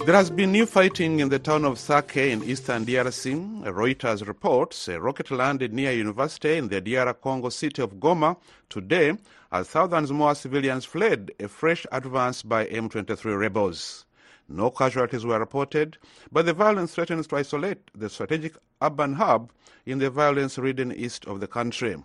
There 0.03 0.15
has 0.15 0.31
been 0.31 0.51
new 0.51 0.65
fighting 0.65 1.19
in 1.19 1.29
the 1.29 1.37
town 1.37 1.63
of 1.63 1.77
Sake 1.77 2.17
in 2.17 2.43
eastern 2.43 2.85
DRC. 2.85 3.63
Reuters 3.65 4.27
reports 4.27 4.87
a 4.87 4.99
rocket 4.99 5.29
landed 5.29 5.73
near 5.73 5.91
a 5.91 5.95
university 5.95 6.57
in 6.57 6.69
the 6.69 6.81
DR 6.81 7.13
Congo 7.13 7.49
city 7.49 7.83
of 7.83 7.93
Goma 7.93 8.35
today 8.67 9.15
as 9.51 9.67
thousands 9.67 10.11
more 10.11 10.33
civilians 10.33 10.85
fled 10.85 11.31
a 11.39 11.47
fresh 11.47 11.85
advance 11.91 12.41
by 12.41 12.65
M23 12.65 13.37
rebels. 13.37 14.05
No 14.51 14.69
casualties 14.69 15.25
were 15.25 15.39
reported, 15.39 15.97
but 16.31 16.45
the 16.45 16.53
violence 16.53 16.93
threatens 16.93 17.25
to 17.27 17.37
isolate 17.37 17.89
the 17.95 18.09
strategic 18.09 18.57
urban 18.81 19.13
hub 19.13 19.49
in 19.85 19.99
the 19.99 20.09
violence 20.09 20.57
ridden 20.57 20.91
east 20.91 21.25
of 21.25 21.39
the 21.39 21.47
country. 21.47 21.95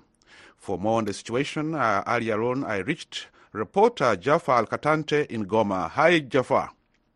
For 0.56 0.78
more 0.78 0.98
on 0.98 1.06
the 1.06 1.12
situation, 1.12 1.74
uh, 1.74 2.04
earlier 2.06 2.40
on 2.42 2.64
I 2.64 2.78
reached 2.78 3.26
reporter 3.52 4.14
Jafar 4.14 4.58
Al 4.58 4.66
Katante 4.66 5.26
in 5.26 5.46
Goma. 5.46 5.90
Hi, 5.90 6.20
Jafar. 6.20 6.70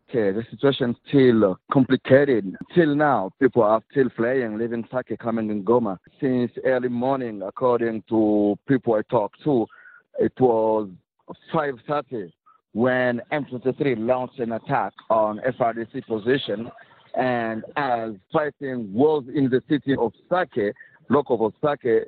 Okay, 0.09 0.31
the 0.31 0.45
situation 0.51 0.97
still 1.07 1.45
uh, 1.45 1.55
complicated. 1.71 2.53
Till 2.75 2.93
now, 2.95 3.31
people 3.39 3.63
are 3.63 3.81
still 3.89 4.09
fleeing, 4.09 4.57
leaving 4.57 4.85
Sake, 4.91 5.17
coming 5.17 5.49
in 5.49 5.63
Goma. 5.63 5.97
Since 6.19 6.51
early 6.65 6.89
morning, 6.89 7.41
according 7.41 8.03
to 8.09 8.59
people 8.67 8.95
I 8.95 9.03
talked 9.09 9.41
to, 9.45 9.65
it 10.19 10.33
was 10.37 10.89
5.30 11.53 12.33
when 12.73 13.21
M23 13.31 13.95
launched 13.97 14.39
an 14.39 14.53
attack 14.53 14.93
on 15.09 15.39
FRDC 15.39 16.05
position. 16.07 16.71
And 17.15 17.63
as 17.75 18.11
fighting 18.31 18.91
was 18.93 19.23
in 19.33 19.49
the 19.49 19.61
city 19.69 19.95
of 19.97 20.13
Sake, 20.29 20.73
local 21.09 21.45
of 21.45 21.53
Sake 21.61 22.03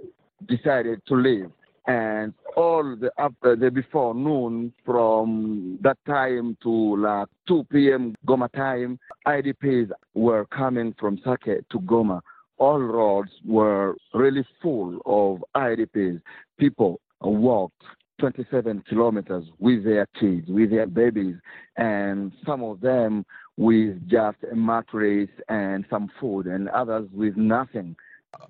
decided 0.47 1.01
to 1.07 1.15
leave 1.15 1.51
and 1.87 2.33
all 2.55 2.95
the 2.95 3.11
after 3.17 3.53
uh, 3.53 3.55
the 3.55 3.69
before 3.69 4.13
noon 4.15 4.71
from 4.85 5.77
that 5.81 5.97
time 6.07 6.57
to 6.63 6.97
like 6.97 7.27
2 7.47 7.65
p.m. 7.71 8.15
Goma 8.25 8.51
time, 8.53 8.99
IDPs 9.27 9.91
were 10.13 10.45
coming 10.45 10.95
from 10.99 11.17
Sake 11.25 11.61
to 11.69 11.79
Goma. 11.79 12.21
All 12.57 12.79
roads 12.79 13.31
were 13.45 13.95
really 14.13 14.45
full 14.61 14.99
of 15.05 15.43
IDPs. 15.55 16.21
People 16.57 17.01
walked 17.21 17.81
27 18.19 18.83
kilometers 18.87 19.45
with 19.59 19.83
their 19.83 20.07
kids, 20.19 20.47
with 20.49 20.69
their 20.69 20.87
babies, 20.87 21.35
and 21.77 22.31
some 22.45 22.63
of 22.63 22.81
them 22.81 23.25
with 23.57 24.07
just 24.07 24.37
a 24.51 24.55
mattress 24.55 25.29
and 25.49 25.85
some 25.89 26.09
food, 26.19 26.47
and 26.47 26.69
others 26.69 27.07
with 27.13 27.35
nothing. 27.37 27.95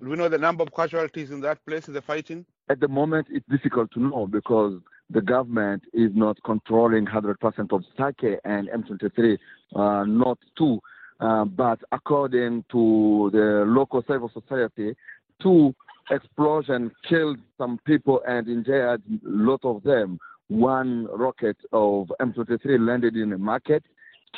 Do 0.00 0.08
we 0.08 0.16
know 0.16 0.28
the 0.28 0.38
number 0.38 0.62
of 0.62 0.72
casualties 0.74 1.30
in 1.30 1.40
that 1.40 1.64
place 1.66 1.88
in 1.88 1.94
the 1.94 2.02
fighting? 2.02 2.46
At 2.68 2.80
the 2.80 2.88
moment, 2.88 3.26
it's 3.30 3.46
difficult 3.48 3.90
to 3.92 4.00
know 4.00 4.26
because 4.26 4.80
the 5.10 5.20
government 5.20 5.82
is 5.92 6.10
not 6.14 6.38
controlling 6.44 7.06
100% 7.06 7.36
of 7.72 7.84
Sake 7.98 8.40
and 8.44 8.68
M23, 8.68 9.38
uh, 9.76 10.04
not 10.04 10.38
two. 10.56 10.80
Uh, 11.20 11.44
but 11.44 11.78
according 11.92 12.64
to 12.72 13.30
the 13.32 13.64
local 13.66 14.02
civil 14.08 14.30
society, 14.32 14.94
two 15.40 15.74
explosions 16.10 16.92
killed 17.08 17.38
some 17.58 17.78
people 17.86 18.22
and 18.26 18.48
injured 18.48 19.02
a 19.08 19.18
lot 19.24 19.60
of 19.64 19.82
them. 19.82 20.18
One 20.48 21.06
rocket 21.06 21.56
of 21.72 22.12
M23 22.20 22.86
landed 22.86 23.16
in 23.16 23.32
a 23.32 23.38
market, 23.38 23.82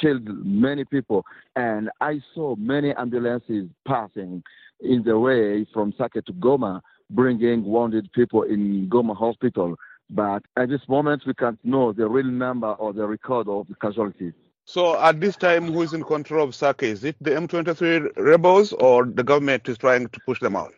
killed 0.00 0.26
many 0.44 0.84
people, 0.84 1.24
and 1.56 1.90
I 2.00 2.20
saw 2.34 2.54
many 2.56 2.94
ambulances 2.94 3.68
passing 3.86 4.42
in 4.80 5.02
the 5.02 5.18
way 5.18 5.66
from 5.72 5.92
Sake 5.98 6.24
to 6.24 6.32
Goma 6.34 6.80
bringing 7.10 7.64
wounded 7.64 8.10
people 8.12 8.42
in 8.42 8.88
Goma 8.88 9.16
Hospital. 9.16 9.76
But 10.10 10.42
at 10.56 10.68
this 10.68 10.82
moment, 10.88 11.22
we 11.26 11.34
can't 11.34 11.58
know 11.64 11.92
the 11.92 12.08
real 12.08 12.26
number 12.26 12.72
or 12.72 12.92
the 12.92 13.06
record 13.06 13.48
of 13.48 13.66
the 13.68 13.74
casualties. 13.76 14.32
So 14.64 15.00
at 15.00 15.20
this 15.20 15.36
time, 15.36 15.72
who 15.72 15.82
is 15.82 15.94
in 15.94 16.02
control 16.02 16.44
of 16.44 16.54
Sake? 16.54 16.82
Is 16.82 17.04
it 17.04 17.16
the 17.20 17.30
M23 17.30 18.16
rebels 18.16 18.72
or 18.72 19.04
the 19.04 19.22
government 19.22 19.68
is 19.68 19.78
trying 19.78 20.08
to 20.08 20.20
push 20.26 20.40
them 20.40 20.56
out? 20.56 20.74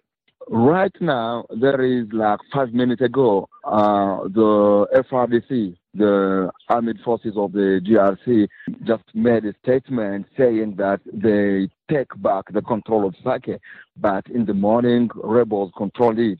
Right 0.51 0.95
now, 0.99 1.45
there 1.51 1.83
is 1.83 2.07
like 2.11 2.39
five 2.55 2.73
minutes 2.73 3.03
ago, 3.03 3.51
uh, 3.65 4.23
the 4.29 4.87
FRDC, 4.95 5.77
the 5.93 6.51
armed 6.71 7.01
forces 7.05 7.35
of 7.37 7.53
the 7.53 7.83
DRC, 7.85 8.49
just 8.85 9.05
made 9.13 9.45
a 9.45 9.53
statement 9.63 10.27
saying 10.39 10.77
that 10.77 11.01
they 11.13 11.69
take 11.95 12.11
back 12.23 12.51
the 12.51 12.63
control 12.63 13.07
of 13.07 13.15
Sake, 13.23 13.61
but 13.99 14.27
in 14.29 14.47
the 14.47 14.55
morning, 14.55 15.11
rebels 15.17 15.71
control 15.77 16.19
it. 16.19 16.39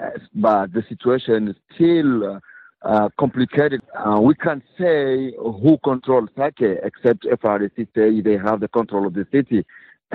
Uh, 0.00 0.10
but 0.36 0.72
the 0.72 0.84
situation 0.88 1.48
is 1.48 1.56
still 1.74 2.40
uh, 2.82 3.08
complicated. 3.18 3.80
Uh, 3.96 4.20
we 4.20 4.36
can't 4.36 4.62
say 4.78 5.32
who 5.38 5.76
controls 5.82 6.28
Sake, 6.36 6.78
except 6.84 7.24
FRDC 7.24 7.88
say 7.96 8.20
they 8.20 8.36
have 8.36 8.60
the 8.60 8.68
control 8.68 9.08
of 9.08 9.14
the 9.14 9.26
city. 9.32 9.64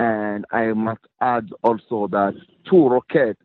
And 0.00 0.46
I 0.50 0.72
must 0.72 1.02
add 1.20 1.50
also 1.62 2.08
that 2.08 2.34
two 2.64 2.88
rockets 2.88 3.38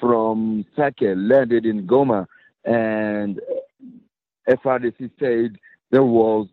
from 0.00 0.66
Sake 0.76 1.02
landed 1.02 1.64
in 1.64 1.86
Goma, 1.86 2.26
and 2.64 3.40
FRDC 4.48 5.08
said 5.20 5.56
there 5.92 6.02
was 6.02 6.48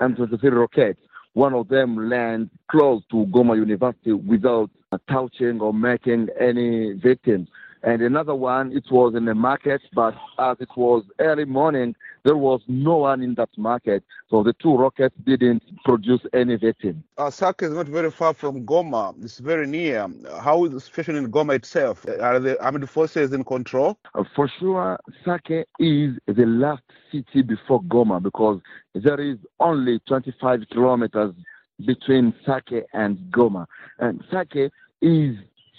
M23 0.00 0.42
rockets. 0.50 0.98
One 1.34 1.54
of 1.54 1.68
them 1.68 2.08
landed 2.08 2.50
close 2.68 3.00
to 3.12 3.26
Goma 3.26 3.54
University 3.54 4.12
without 4.12 4.70
touching 5.08 5.60
or 5.60 5.72
making 5.72 6.26
any 6.40 6.94
victims 6.94 7.48
and 7.82 8.02
another 8.02 8.34
one, 8.34 8.72
it 8.72 8.84
was 8.90 9.14
in 9.14 9.24
the 9.24 9.34
market, 9.34 9.82
but 9.94 10.14
as 10.38 10.56
it 10.60 10.68
was 10.76 11.04
early 11.18 11.44
morning, 11.44 11.94
there 12.24 12.36
was 12.36 12.60
no 12.66 12.96
one 12.96 13.22
in 13.22 13.34
that 13.36 13.50
market, 13.56 14.02
so 14.28 14.42
the 14.42 14.52
two 14.54 14.76
rockets 14.76 15.14
didn't 15.24 15.62
produce 15.84 16.20
any 16.32 16.56
victim. 16.56 17.04
Uh, 17.16 17.30
Sake 17.30 17.62
is 17.62 17.70
not 17.70 17.86
very 17.86 18.10
far 18.10 18.34
from 18.34 18.66
Goma. 18.66 19.14
It's 19.22 19.38
very 19.38 19.66
near. 19.66 20.08
How 20.40 20.64
is 20.64 20.72
the 20.72 20.80
situation 20.80 21.14
in 21.14 21.30
Goma 21.30 21.54
itself? 21.54 22.04
Are 22.20 22.40
the 22.40 22.60
armed 22.60 22.90
forces 22.90 23.32
in 23.32 23.44
control? 23.44 23.96
Uh, 24.14 24.24
for 24.34 24.50
sure, 24.58 24.98
Sake 25.24 25.66
is 25.78 26.16
the 26.26 26.46
last 26.46 26.82
city 27.12 27.42
before 27.42 27.82
Goma 27.84 28.20
because 28.20 28.60
there 28.94 29.20
is 29.20 29.38
only 29.60 30.00
25 30.08 30.62
kilometers 30.72 31.32
between 31.84 32.34
Sake 32.44 32.84
and 32.92 33.18
Goma. 33.30 33.66
And 34.00 34.24
Sake 34.32 34.72
is 35.00 35.36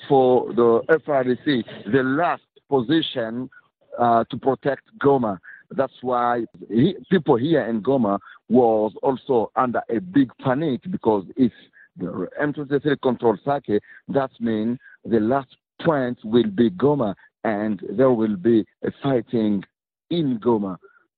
for 0.08 0.54
the 0.54 0.82
FRDC, 0.90 1.64
the 1.92 2.04
last 2.04 2.44
position 2.70 3.50
uh, 3.98 4.24
to 4.30 4.38
protect 4.38 4.84
Goma. 5.00 5.40
That's 5.72 5.94
why 6.02 6.46
he, 6.70 6.96
people 7.10 7.36
here 7.36 7.66
in 7.66 7.82
Goma 7.82 8.20
was 8.50 8.94
also 9.04 9.52
under 9.56 9.82
a 9.90 10.00
big 10.00 10.32
panic 10.44 10.82
because 10.90 11.26
if 11.36 11.52
the 11.98 12.28
M23 12.42 13.02
control 13.02 13.38
Sake, 13.46 13.82
that 14.10 14.32
means 14.40 14.78
the 15.04 15.20
last 15.20 15.56
point 15.82 16.20
will 16.24 16.50
be 16.50 16.70
Goma 16.70 17.16
and 17.44 17.82
there 17.92 18.12
will 18.12 18.36
be 18.36 18.66
a 18.84 18.92
fighting 19.04 19.64
in 20.10 20.40
Goma. 20.40 20.78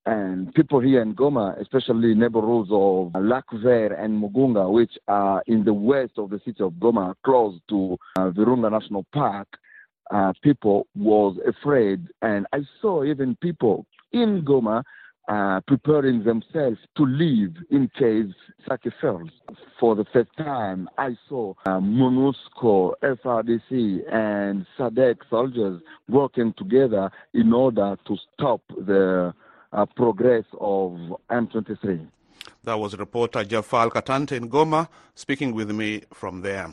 And 0.09 0.51
people 0.55 0.79
here 0.79 1.03
in 1.03 1.13
Goma, 1.13 1.61
especially 1.61 2.15
neighborhoods 2.15 2.69
of 2.71 3.11
Lac 3.13 3.43
Vert 3.53 3.91
and 3.91 4.19
Mugunga, 4.19 4.67
which 4.67 4.93
are 5.07 5.43
in 5.45 5.63
the 5.63 5.73
west 5.73 6.13
of 6.17 6.31
the 6.31 6.39
city 6.43 6.63
of 6.63 6.73
Goma, 6.73 7.13
close 7.23 7.59
to 7.69 7.95
uh, 8.15 8.31
Virunga 8.31 8.71
National 8.71 9.05
Park, 9.13 9.47
uh, 10.09 10.33
people 10.41 10.87
was 10.95 11.37
afraid. 11.47 12.07
And 12.23 12.47
I 12.53 12.61
saw 12.81 13.03
even 13.03 13.35
people 13.35 13.85
in 14.11 14.41
Goma 14.43 14.81
uh, 15.27 15.59
preparing 15.67 16.23
themselves 16.23 16.79
to 16.97 17.05
leave 17.05 17.55
in 17.69 17.87
case 17.89 18.33
Sake 18.67 18.91
fails. 18.99 19.29
For 19.79 19.93
the 19.93 20.05
first 20.11 20.35
time, 20.39 20.89
I 20.97 21.15
saw 21.27 21.53
uh, 21.67 21.79
MONUSCO, 21.79 22.95
FRDC, 23.03 24.11
and 24.11 24.65
SADC 24.75 25.17
soldiers 25.29 25.83
working 26.07 26.51
together 26.57 27.11
in 27.35 27.53
order 27.53 27.95
to 28.07 28.17
stop 28.33 28.61
the 28.69 29.35
uh, 29.73 29.85
progress 29.85 30.45
of 30.59 30.93
M23. 31.29 32.07
That 32.63 32.79
was 32.79 32.97
reporter 32.97 33.43
Jafal 33.43 33.89
Katante 33.89 34.33
in 34.33 34.49
Goma 34.49 34.87
speaking 35.15 35.53
with 35.53 35.71
me 35.71 36.03
from 36.13 36.41
there. 36.41 36.69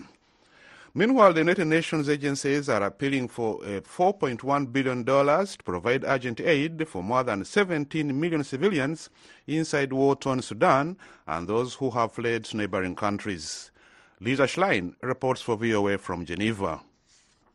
Meanwhile, 0.94 1.34
the 1.34 1.40
United 1.40 1.66
Nations 1.66 2.08
agencies 2.08 2.70
are 2.70 2.82
appealing 2.82 3.28
for 3.28 3.62
uh, 3.62 3.80
$4.1 3.82 4.72
billion 4.72 5.04
to 5.04 5.56
provide 5.62 6.04
urgent 6.06 6.40
aid 6.40 6.88
for 6.88 7.02
more 7.02 7.22
than 7.22 7.44
17 7.44 8.18
million 8.18 8.42
civilians 8.42 9.10
inside 9.46 9.92
war-torn 9.92 10.40
Sudan 10.40 10.96
and 11.26 11.46
those 11.46 11.74
who 11.74 11.90
have 11.90 12.12
fled 12.12 12.44
to 12.46 12.56
neighboring 12.56 12.96
countries. 12.96 13.70
Lisa 14.20 14.44
Schlein 14.44 14.94
reports 15.02 15.42
for 15.42 15.58
VOA 15.58 15.98
from 15.98 16.24
Geneva. 16.24 16.80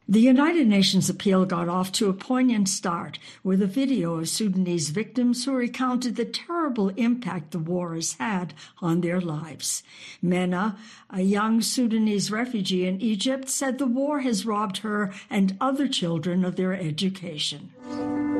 The 0.09 0.19
United 0.19 0.67
Nations 0.67 1.09
appeal 1.09 1.45
got 1.45 1.69
off 1.69 1.91
to 1.93 2.09
a 2.09 2.13
poignant 2.13 2.67
start 2.67 3.19
with 3.43 3.61
a 3.61 3.67
video 3.67 4.15
of 4.15 4.29
Sudanese 4.29 4.89
victims 4.89 5.45
who 5.45 5.53
recounted 5.53 6.15
the 6.15 6.25
terrible 6.25 6.89
impact 6.89 7.51
the 7.51 7.59
war 7.59 7.93
has 7.93 8.13
had 8.13 8.53
on 8.81 9.01
their 9.01 9.21
lives. 9.21 9.83
Mena, 10.21 10.77
a 11.09 11.21
young 11.21 11.61
Sudanese 11.61 12.31
refugee 12.31 12.85
in 12.87 12.99
Egypt, 12.99 13.47
said 13.47 13.77
the 13.77 13.85
war 13.85 14.21
has 14.21 14.45
robbed 14.45 14.79
her 14.79 15.13
and 15.29 15.55
other 15.61 15.87
children 15.87 16.43
of 16.43 16.55
their 16.55 16.73
education. 16.73 17.71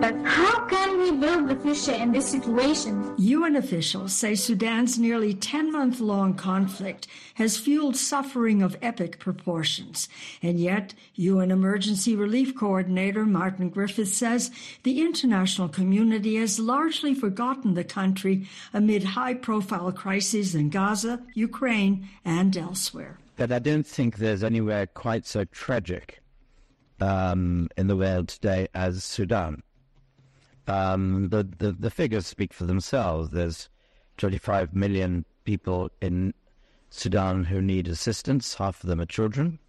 But 0.02 0.16
how 0.26 0.66
can 0.66 0.98
we 0.98 1.12
build 1.12 1.48
the 1.48 1.56
future 1.58 1.92
in 1.92 2.12
this 2.12 2.28
situation? 2.28 3.14
UN 3.20 3.56
officials 3.56 4.14
say 4.14 4.34
Sudan's 4.34 4.98
nearly 4.98 5.36
10 5.36 5.72
month 5.72 6.00
long 6.00 6.34
conflict 6.34 7.06
has 7.36 7.60
fueled 7.60 7.96
suffering 7.96 8.64
of 8.64 8.76
epic 8.82 9.20
proportions. 9.20 10.10
And 10.42 10.60
yet, 10.60 10.96
UN 11.18 11.52
Emergency 11.52 12.16
Relief 12.16 12.56
Coordinator 12.56 13.28
Martin 13.28 13.70
Griffith 13.70 14.08
says 14.08 14.50
the 14.82 15.02
international 15.02 15.70
community 15.70 16.38
has 16.38 16.58
largely 16.58 17.14
forgotten 17.14 17.76
the 17.76 17.84
country 17.84 18.48
amid 18.74 19.04
high 19.04 19.36
profile 19.36 19.92
crises 19.92 20.56
in 20.56 20.72
Gaza, 20.72 21.22
Ukraine, 21.36 22.10
and 22.26 22.58
elsewhere. 22.58 23.20
But 23.36 23.52
I 23.52 23.60
don't 23.60 23.86
think 23.86 24.18
there's 24.18 24.44
anywhere 24.44 24.88
quite 24.88 25.28
so 25.28 25.46
tragic 25.46 26.24
um, 27.00 27.70
in 27.78 27.86
the 27.86 27.96
world 27.96 28.30
today 28.30 28.68
as 28.74 29.04
Sudan. 29.04 29.62
Um, 30.72 31.28
the, 31.30 31.44
the, 31.58 31.74
the 31.74 31.90
figures 31.92 32.26
speak 32.26 32.54
for 32.54 32.66
themselves. 32.66 33.32
There's 33.32 33.68
25 34.18 34.74
million 34.74 35.26
people 35.44 35.92
in 36.02 36.34
Sudan 36.90 37.44
who 37.44 37.62
need 37.62 37.90
assistance. 37.90 38.54
Half 38.54 38.84
of 38.84 38.90
them 38.90 39.02
are 39.02 39.06
children. 39.06 39.60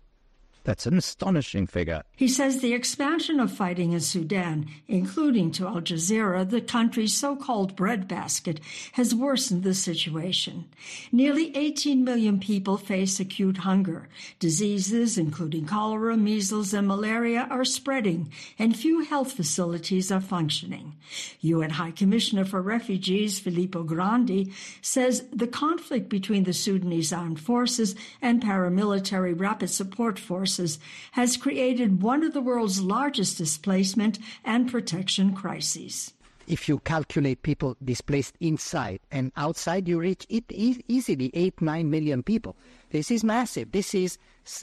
That's 0.65 0.87
an 0.87 0.97
astonishing 0.97 1.67
figure. 1.67 2.03
He 2.15 2.29
says 2.29 2.61
the 2.61 2.73
expansion 2.73 3.41
of 3.41 3.51
fighting 3.51 3.93
in 3.93 4.01
Sudan, 4.01 4.69
including 4.87 5.51
to 5.53 5.67
Al 5.67 5.81
Jazeera, 5.81 6.49
the 6.49 6.61
country's 6.61 7.15
so 7.15 7.35
called 7.35 7.75
breadbasket, 7.75 8.61
has 8.93 9.15
worsened 9.15 9.65
the 9.65 9.75
situation. 9.75 10.69
Nearly 11.11 11.57
18 11.57 12.05
million 12.05 12.39
people 12.39 12.77
face 12.77 13.19
acute 13.19 13.59
hunger. 13.59 14.09
Diseases, 14.39 15.19
including 15.19 15.67
cholera, 15.67 16.17
measles, 16.17 16.73
and 16.73 16.87
malaria, 16.87 17.49
are 17.51 17.65
spreading, 17.65 18.31
and 18.59 18.77
few 18.77 19.01
health 19.01 19.33
facilities 19.33 20.13
are 20.13 20.21
functioning. 20.21 20.95
UN 21.41 21.71
High 21.71 21.91
Commissioner 21.91 22.45
for 22.45 22.63
Refugees, 22.63 23.41
Filippo 23.41 23.83
Grandi, 23.83 24.53
says 24.81 25.25
the 25.33 25.47
conflict 25.47 26.09
between 26.09 26.45
the 26.45 26.53
Sudanese 26.53 27.13
armed 27.13 27.41
forces 27.41 27.95
and 28.21 28.43
paramilitary 28.43 29.39
rapid 29.39 29.71
support 29.71 30.19
forces 30.53 30.79
has 31.13 31.37
created 31.37 32.03
one 32.03 32.23
of 32.23 32.33
the 32.33 32.41
world's 32.41 32.81
largest 32.81 33.39
displacement 33.39 34.19
and 34.45 34.71
protection 34.71 35.35
crises. 35.35 36.13
If 36.47 36.69
you 36.69 36.81
calculate 36.81 37.43
people 37.43 37.77
displaced 37.83 38.35
inside 38.41 39.01
and 39.11 39.33
outside, 39.37 39.89
you 39.89 40.01
reach 40.01 40.27
it 40.29 40.45
easily 40.51 41.31
8 41.33 41.63
9 41.63 41.89
million 41.89 42.23
people. 42.23 42.57
This 42.91 43.11
is 43.11 43.25
massive. 43.25 43.71
This 43.71 43.95
is 43.95 44.19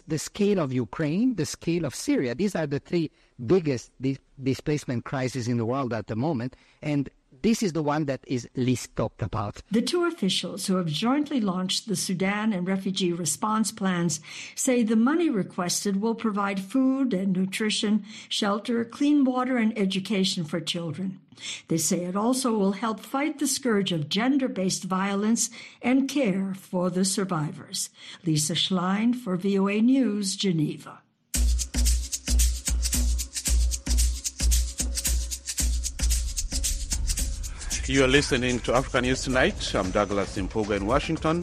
the 0.08 0.20
scale 0.20 0.60
of 0.60 0.74
Ukraine, 0.74 1.36
the 1.36 1.46
scale 1.46 1.86
of 1.86 1.96
Syria. 1.96 2.36
These 2.36 2.54
are 2.54 2.68
the 2.68 2.80
three 2.80 3.10
biggest 3.44 3.92
di- 4.00 4.18
displacement 4.44 5.06
crises 5.06 5.48
in 5.48 5.58
the 5.58 5.66
world 5.66 5.94
at 5.94 6.08
the 6.08 6.18
moment. 6.18 6.56
And 6.82 7.10
this 7.42 7.64
is 7.64 7.74
the 7.74 7.84
one 7.84 8.06
that 8.06 8.22
is 8.28 8.48
least 8.56 8.96
talked 8.96 9.22
about. 9.22 9.62
The 9.72 9.82
two 9.82 10.06
officials 10.06 10.68
who 10.68 10.76
have 10.76 10.88
jointly 10.88 11.40
launched 11.40 11.88
the 11.88 11.96
Sudan 11.96 12.54
and 12.54 12.68
refugee 12.68 13.14
response 13.14 13.72
plans 13.72 14.20
say 14.56 14.84
the 14.84 14.96
money 14.96 15.30
requested 15.30 16.02
will 16.02 16.16
provide 16.16 16.60
food 16.60 17.14
and 17.14 17.34
nutrition, 17.34 18.04
shelter, 18.28 18.84
clean 18.84 19.24
water, 19.24 19.58
and 19.58 19.78
education 19.78 20.44
for 20.44 20.60
children. 20.60 21.20
They 21.70 21.78
say 21.78 22.04
it 22.04 22.16
also 22.16 22.52
will 22.58 22.74
help 22.74 23.00
fight 23.00 23.40
the 23.40 23.48
scourge 23.48 23.92
of 23.92 24.10
gender 24.10 24.50
based 24.50 24.84
violence 24.84 25.50
and 25.82 26.10
care 26.10 26.54
for 26.54 26.90
the 26.90 27.06
survivors. 27.06 27.90
Lisa 28.26 28.54
Schlein 28.54 29.16
for 29.16 29.38
VOA 29.38 29.82
News, 29.82 30.36
Geneva. 30.36 31.02
You 37.90 38.04
are 38.04 38.08
listening 38.08 38.60
to 38.60 38.76
African 38.76 39.06
News 39.06 39.24
Tonight. 39.24 39.74
I'm 39.74 39.90
Douglas 39.90 40.38
Mpuga 40.38 40.78
in 40.78 40.86
Washington. 40.86 41.42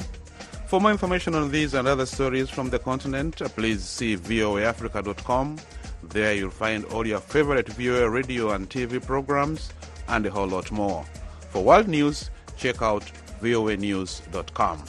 For 0.69 0.81
more 0.81 0.93
information 0.93 1.35
on 1.35 1.51
these 1.51 1.75
and 1.75 1.89
other 1.89 2.07
stories 2.07 2.49
from 2.49 2.71
the 2.71 2.79
continent, 2.79 3.43
please 3.57 3.83
see 3.83 4.17
voaafrica.com. 4.17 5.57
There 6.05 6.35
you'll 6.35 6.51
find 6.51 6.85
all 6.85 7.05
your 7.05 7.19
favorite 7.19 7.69
VOA 7.71 8.09
radio 8.09 8.53
and 8.53 8.71
TV 8.71 9.05
programs 9.05 9.73
and 10.07 10.25
a 10.25 10.31
whole 10.31 10.47
lot 10.47 10.71
more. 10.71 11.05
For 11.51 11.65
world 11.65 11.89
news, 11.89 12.31
check 12.57 12.81
out 12.81 13.03
voanews.com. 13.43 14.85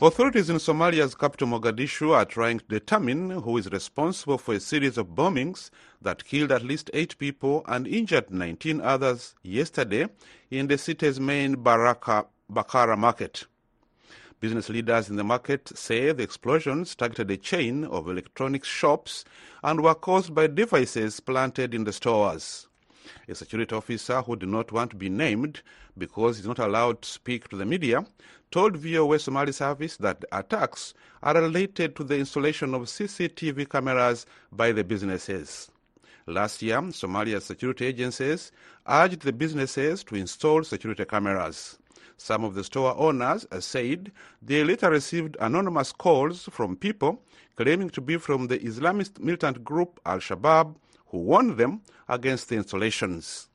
Authorities 0.00 0.48
in 0.48 0.58
Somalia's 0.58 1.16
capital 1.16 1.48
Mogadishu 1.48 2.14
are 2.14 2.24
trying 2.24 2.60
to 2.60 2.64
determine 2.66 3.30
who 3.30 3.56
is 3.58 3.68
responsible 3.72 4.38
for 4.38 4.54
a 4.54 4.60
series 4.60 4.96
of 4.96 5.08
bombings 5.08 5.70
that 6.02 6.24
killed 6.24 6.52
at 6.52 6.62
least 6.62 6.90
eight 6.94 7.18
people 7.18 7.64
and 7.66 7.86
injured 7.86 8.30
19 8.30 8.80
others 8.80 9.34
yesterday 9.42 10.06
in 10.50 10.68
the 10.68 10.78
city's 10.78 11.18
main 11.18 11.56
Baraka, 11.56 12.26
Bakara 12.52 12.96
market. 12.96 13.46
Business 14.40 14.68
leaders 14.68 15.10
in 15.10 15.16
the 15.16 15.24
market 15.24 15.76
say 15.76 16.12
the 16.12 16.22
explosions 16.22 16.94
targeted 16.94 17.28
a 17.30 17.36
chain 17.36 17.84
of 17.84 18.08
electronics 18.08 18.68
shops 18.68 19.24
and 19.64 19.80
were 19.82 19.94
caused 19.96 20.32
by 20.32 20.46
devices 20.46 21.18
planted 21.18 21.74
in 21.74 21.82
the 21.82 21.92
stores. 21.92 22.68
A 23.26 23.34
security 23.34 23.74
officer 23.74 24.22
who 24.22 24.36
did 24.36 24.48
not 24.48 24.70
want 24.70 24.90
to 24.92 24.96
be 24.96 25.08
named 25.08 25.62
because 25.96 26.36
he's 26.36 26.46
not 26.46 26.60
allowed 26.60 27.02
to 27.02 27.08
speak 27.08 27.48
to 27.48 27.56
the 27.56 27.66
media 27.66 28.06
told 28.50 28.76
VOA 28.76 29.18
Somali 29.18 29.52
Service 29.52 29.96
that 29.96 30.20
the 30.20 30.38
attacks 30.38 30.94
are 31.22 31.34
related 31.34 31.96
to 31.96 32.04
the 32.04 32.16
installation 32.16 32.74
of 32.74 32.82
CCTV 32.82 33.68
cameras 33.68 34.24
by 34.52 34.70
the 34.72 34.84
businesses. 34.84 35.70
Last 36.28 36.60
year, 36.60 36.76
Somalia's 36.92 37.46
security 37.46 37.86
agencies 37.86 38.52
urged 38.86 39.22
the 39.22 39.32
businesses 39.32 40.04
to 40.04 40.14
install 40.14 40.62
security 40.62 41.06
cameras. 41.06 41.78
Some 42.18 42.44
of 42.44 42.54
the 42.54 42.64
store 42.64 42.94
owners 42.98 43.46
said 43.60 44.12
they 44.42 44.62
later 44.62 44.90
received 44.90 45.38
anonymous 45.40 45.90
calls 45.90 46.46
from 46.52 46.76
people 46.76 47.22
claiming 47.56 47.88
to 47.90 48.02
be 48.02 48.18
from 48.18 48.48
the 48.48 48.58
Islamist 48.58 49.18
militant 49.18 49.64
group 49.64 50.00
Al 50.04 50.18
Shabaab, 50.18 50.74
who 51.06 51.16
warned 51.16 51.56
them 51.56 51.80
against 52.10 52.50
the 52.50 52.56
installations. 52.56 53.47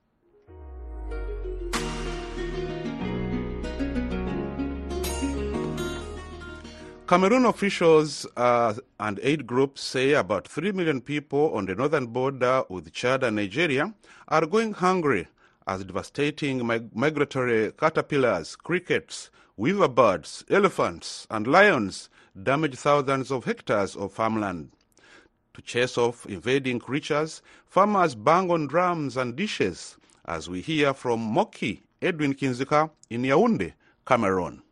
Cameroon 7.06 7.44
officials 7.44 8.26
uh, 8.38 8.74
and 8.98 9.20
aid 9.24 9.46
groups 9.46 9.82
say 9.82 10.14
about 10.14 10.48
3 10.48 10.72
million 10.72 11.02
people 11.02 11.54
on 11.54 11.66
the 11.66 11.76
northern 11.76 12.08
border 12.08 12.64
with 12.70 12.94
Chad 12.94 13.24
and 13.24 13.36
Nigeria 13.36 13.94
are 14.30 14.46
going 14.46 14.72
hungry 14.72 15.28
as 15.68 15.84
devastating 15.84 16.66
mig- 16.66 16.96
migratory 16.96 17.74
caterpillars, 17.74 18.56
crickets, 18.56 19.30
weaver 19.58 19.90
birds, 19.90 20.46
elephants, 20.50 21.28
and 21.30 21.46
lions 21.46 22.10
damage 22.42 22.76
thousands 22.76 23.32
of 23.32 23.44
hectares 23.44 23.98
of 23.98 24.14
farmland. 24.14 24.72
To 25.56 25.62
chase 25.62 25.98
off 25.98 26.26
invading 26.26 26.80
creatures, 26.80 27.42
farmers 27.68 28.16
bang 28.16 28.50
on 28.50 28.68
drums 28.68 29.18
and 29.18 29.36
dishes, 29.36 29.98
as 30.24 30.50
we 30.50 30.62
hear 30.62 30.94
from 30.94 31.20
Moki 31.20 31.84
Edwin 32.02 32.34
Kindzeka 32.34 32.90
in 33.10 33.24
Yaoundé, 33.24 33.74
Cameroon. 34.08 34.64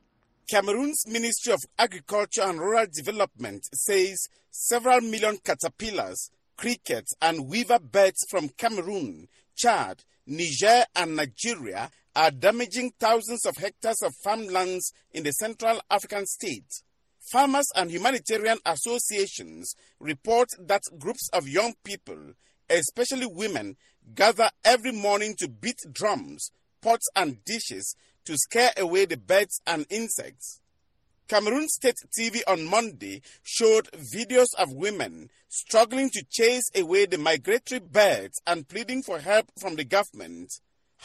Cameroon's 0.52 1.08
Ministry 1.08 1.54
of 1.54 1.62
Agriculture 1.80 2.42
and 2.42 2.60
Rural 2.60 2.86
Development 2.94 3.64
says 3.74 4.28
several 4.50 5.00
million 5.00 5.38
caterpillars, 5.38 6.30
crickets, 6.58 7.14
and 7.22 7.48
weaver 7.48 7.80
birds 7.80 8.26
from 8.30 8.50
Cameroon, 8.50 9.30
Chad, 9.56 10.04
Niger, 10.28 10.84
and 10.94 11.16
Nigeria 11.16 11.90
are 12.18 12.32
damaging 12.32 12.92
thousands 13.00 13.46
of 13.46 13.56
hectares 13.56 14.02
of 14.02 14.14
farmlands 14.26 14.92
in 15.14 15.24
the 15.24 15.32
Central 15.32 15.80
African 15.90 16.26
state. 16.26 16.68
Farmers 17.32 17.72
and 17.78 17.90
humanitarian 17.90 18.58
associations 18.66 19.74
report 20.02 20.50
that 20.60 20.82
groups 21.00 21.30
of 21.32 21.48
young 21.48 21.76
people, 21.86 22.34
especially 22.70 23.26
women, 23.26 23.78
gather 24.14 24.50
every 24.66 24.92
morning 24.92 25.34
to 25.38 25.48
beat 25.48 25.80
drums, 25.94 26.52
pots, 26.82 27.08
and 27.16 27.42
dishes 27.46 27.96
to 28.26 28.38
scare 28.38 28.72
away 28.78 29.06
the 29.06 29.18
birds 29.18 29.62
and 29.66 29.86
insects. 29.90 30.60
Cameroon 31.28 31.70
State 31.70 31.96
TV 32.18 32.42
on 32.46 32.66
Monday 32.66 33.22
showed 33.42 33.90
videos 33.94 34.54
of 34.58 34.74
women 34.74 35.30
struggling 35.48 36.10
to 36.10 36.26
chase 36.30 36.70
away 36.76 37.06
the 37.06 37.18
migratory 37.18 37.80
birds 37.80 38.42
and 38.46 38.68
pleading 38.68 39.02
for 39.02 39.20
help 39.20 39.48
from 39.60 39.76
the 39.76 39.86
government. 39.86 40.52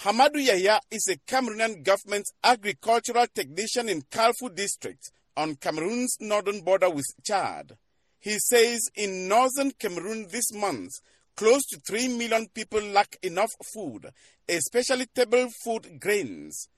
Hamadou 0.01 0.45
Yahya 0.45 0.81
is 0.91 1.09
a 1.09 1.17
Cameroonian 1.31 1.83
government 1.85 2.27
agricultural 2.43 3.27
technician 3.33 3.89
in 3.89 4.03
Kalfou 4.03 4.55
district 4.55 5.13
on 5.37 5.55
Cameroon's 5.55 6.17
northern 6.21 6.61
border 6.61 6.91
with 6.91 7.07
Chad. 7.25 7.77
He 8.19 8.39
says 8.39 8.81
in 8.97 9.29
northern 9.29 9.71
Cameroon 9.71 10.27
this 10.31 10.53
month, 10.53 10.91
close 11.37 11.65
to 11.67 11.79
3 11.87 12.09
million 12.09 12.49
people 12.53 12.83
lack 12.83 13.17
enough 13.23 13.53
food, 13.73 14.11
especially 14.49 15.07
table 15.07 15.49
food 15.63 16.01
grains. 16.01 16.69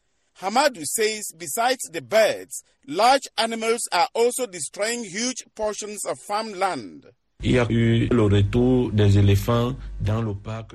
Hamadou 0.41 0.85
says 0.87 1.33
besides 1.37 1.83
the 1.91 2.01
birds, 2.01 2.63
large 2.87 3.27
animals 3.37 3.81
are 3.91 4.09
also 4.15 4.47
destroying 4.47 5.03
huge 5.03 5.45
portions 5.57 6.05
of 6.07 6.17
farmland. 6.21 7.07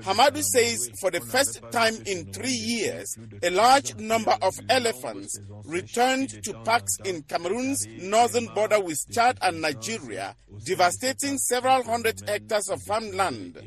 Hamadou 0.03 0.41
says 0.43 0.89
for 0.99 1.11
the 1.11 1.21
first 1.29 1.61
time 1.71 1.95
in 2.05 2.31
three 2.33 2.51
years, 2.51 3.17
a 3.41 3.49
large 3.49 3.95
number 3.95 4.35
of 4.41 4.53
elephants 4.69 5.37
returned 5.65 6.29
to 6.43 6.53
parks 6.65 6.97
in 7.05 7.21
Cameroon's 7.23 7.85
northern 7.99 8.45
border 8.47 8.79
with 8.81 8.99
Chad 9.11 9.37
and 9.41 9.61
Nigeria, 9.61 10.35
devastating 10.65 11.37
several 11.37 11.83
hundred 11.83 12.21
hectares 12.27 12.69
of 12.69 12.81
farmland. 12.83 13.57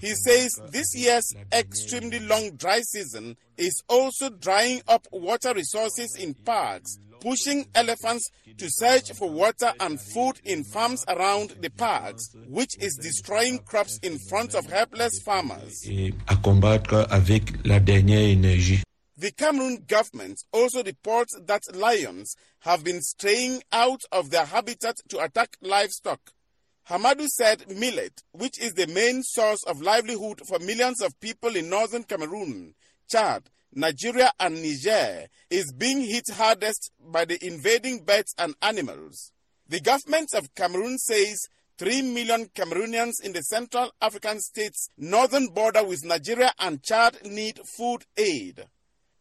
He 0.00 0.14
says 0.14 0.60
this 0.70 0.94
year's 0.94 1.34
extremely 1.52 2.20
long 2.20 2.50
dry 2.56 2.80
season 2.80 3.36
is 3.56 3.82
also 3.88 4.28
drying 4.30 4.82
up 4.88 5.06
water 5.12 5.54
resources 5.54 6.16
in 6.16 6.34
parks, 6.34 6.98
pushing 7.20 7.66
elephants 7.74 8.28
to 8.58 8.68
search 8.68 9.12
for 9.12 9.30
water 9.30 9.72
and 9.80 10.00
food 10.00 10.40
in 10.44 10.64
farms 10.64 11.04
around 11.08 11.56
the 11.60 11.70
parks, 11.70 12.34
which 12.48 12.76
is 12.78 12.98
destroying 13.00 13.58
crops 13.58 13.98
in 14.02 14.18
front 14.28 14.54
of 14.54 14.66
helpless 14.66 15.20
farmers. 15.24 15.80
The 19.16 19.30
Cameroon 19.36 19.84
government 19.86 20.42
also 20.52 20.82
reports 20.82 21.38
that 21.46 21.62
lions 21.72 22.34
have 22.60 22.82
been 22.82 23.00
straying 23.00 23.62
out 23.70 24.00
of 24.10 24.30
their 24.30 24.44
habitat 24.44 24.96
to 25.08 25.20
attack 25.20 25.56
livestock. 25.62 26.33
Hamadou 26.88 27.26
said 27.28 27.64
millet, 27.78 28.22
which 28.32 28.60
is 28.60 28.74
the 28.74 28.86
main 28.86 29.22
source 29.22 29.64
of 29.66 29.80
livelihood 29.80 30.42
for 30.46 30.58
millions 30.58 31.00
of 31.00 31.18
people 31.18 31.56
in 31.56 31.70
northern 31.70 32.02
Cameroon, 32.04 32.74
Chad, 33.10 33.48
Nigeria, 33.72 34.30
and 34.38 34.62
Niger, 34.62 35.26
is 35.48 35.72
being 35.72 36.02
hit 36.02 36.24
hardest 36.34 36.92
by 37.00 37.24
the 37.24 37.42
invading 37.44 38.04
birds 38.04 38.34
and 38.38 38.54
animals. 38.60 39.32
The 39.66 39.80
government 39.80 40.28
of 40.34 40.54
Cameroon 40.54 40.98
says 40.98 41.48
3 41.78 42.02
million 42.02 42.46
Cameroonians 42.54 43.14
in 43.24 43.32
the 43.32 43.42
Central 43.42 43.90
African 44.02 44.38
states' 44.40 44.90
northern 44.98 45.46
border 45.48 45.82
with 45.84 46.04
Nigeria 46.04 46.52
and 46.58 46.82
Chad 46.82 47.16
need 47.24 47.58
food 47.78 48.04
aid. 48.18 48.62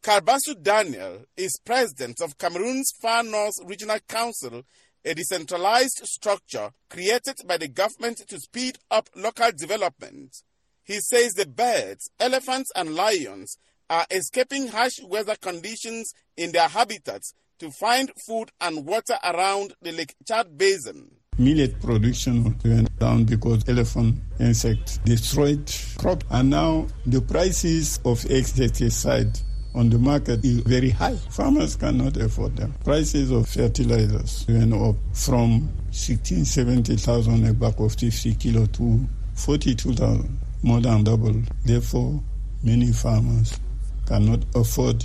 Karbasu 0.03 0.61
Daniel 0.61 1.23
is 1.37 1.61
president 1.63 2.19
of 2.21 2.37
Cameroon's 2.37 2.91
Far 3.01 3.23
North 3.23 3.55
Regional 3.65 3.99
Council 4.05 4.63
a 5.05 5.13
decentralized 5.13 6.01
structure 6.05 6.71
created 6.89 7.41
by 7.45 7.57
the 7.57 7.67
government 7.67 8.17
to 8.27 8.39
speed 8.39 8.77
up 8.89 9.09
local 9.15 9.51
development. 9.51 10.43
He 10.83 10.99
says 10.99 11.33
the 11.33 11.45
birds, 11.45 12.09
elephants, 12.19 12.71
and 12.75 12.95
lions 12.95 13.57
are 13.89 14.05
escaping 14.11 14.67
harsh 14.67 14.99
weather 15.03 15.35
conditions 15.41 16.13
in 16.35 16.51
their 16.51 16.67
habitats 16.67 17.33
to 17.59 17.71
find 17.71 18.11
food 18.25 18.51
and 18.59 18.85
water 18.85 19.17
around 19.23 19.73
the 19.81 19.91
Lake 19.91 20.15
Chad 20.27 20.57
Basin. 20.57 21.11
Millet 21.37 21.81
production 21.81 22.55
went 22.63 22.99
down 22.99 23.23
because 23.23 23.67
elephant 23.67 24.19
insects 24.39 24.97
destroyed 24.99 25.71
crop, 25.97 26.23
and 26.29 26.51
now 26.51 26.87
the 27.05 27.21
prices 27.21 27.99
of 28.05 28.23
insecticide 28.29 29.39
on 29.75 29.89
the 29.89 29.97
market 29.97 30.43
is 30.45 30.59
very 30.59 30.89
high. 30.89 31.15
Farmers 31.29 31.75
cannot 31.75 32.17
afford 32.17 32.55
them. 32.55 32.73
Prices 32.83 33.31
of 33.31 33.47
fertilizers 33.47 34.45
went 34.47 34.73
up 34.73 34.95
from 35.13 35.69
16, 35.91 36.45
70,000 36.45 37.47
a 37.47 37.53
bag 37.53 37.73
of 37.79 37.93
50 37.93 38.35
kilo 38.35 38.65
to 38.67 39.07
42,000, 39.35 40.39
more 40.61 40.79
than 40.81 41.03
double. 41.03 41.41
Therefore, 41.65 42.21
many 42.63 42.91
farmers 42.91 43.59
cannot 44.07 44.43
afford 44.55 45.03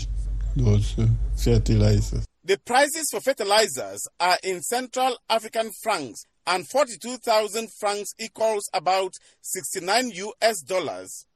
those 0.57 0.98
uh, 0.98 1.07
fertilizers. 1.37 2.26
The 2.44 2.59
prices 2.64 3.09
for 3.11 3.20
fertilizers 3.20 4.07
are 4.18 4.38
in 4.42 4.62
Central 4.62 5.18
African 5.28 5.70
francs 5.83 6.24
and 6.46 6.66
42,000 6.66 7.68
francs 7.78 8.14
equals 8.18 8.68
about 8.72 9.12
69 9.42 10.11
US 10.14 10.62
dollars. 10.62 11.26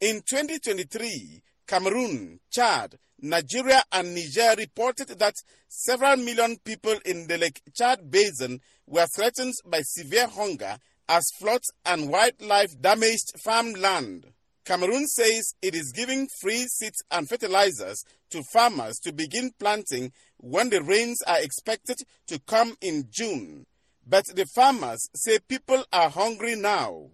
In 0.00 0.22
2023, 0.26 1.42
Cameroon, 1.70 2.40
Chad, 2.50 2.98
Nigeria, 3.20 3.80
and 3.92 4.12
Niger 4.12 4.56
reported 4.58 5.06
that 5.20 5.36
several 5.68 6.16
million 6.16 6.56
people 6.64 6.96
in 7.04 7.28
the 7.28 7.38
Lake 7.38 7.62
Chad 7.76 8.10
Basin 8.10 8.60
were 8.88 9.06
threatened 9.14 9.54
by 9.64 9.82
severe 9.82 10.26
hunger 10.26 10.78
as 11.08 11.30
floods 11.38 11.70
and 11.86 12.08
wildlife 12.08 12.72
damaged 12.80 13.34
farmland. 13.44 14.26
Cameroon 14.64 15.06
says 15.06 15.54
it 15.62 15.76
is 15.76 15.92
giving 15.94 16.26
free 16.40 16.66
seeds 16.66 17.04
and 17.08 17.28
fertilizers 17.28 18.02
to 18.30 18.42
farmers 18.52 18.98
to 19.04 19.12
begin 19.12 19.52
planting 19.56 20.10
when 20.38 20.70
the 20.70 20.82
rains 20.82 21.18
are 21.28 21.40
expected 21.40 21.98
to 22.26 22.40
come 22.48 22.74
in 22.80 23.04
June. 23.12 23.64
But 24.04 24.24
the 24.34 24.46
farmers 24.56 25.08
say 25.14 25.38
people 25.38 25.84
are 25.92 26.10
hungry 26.10 26.56
now. 26.56 27.10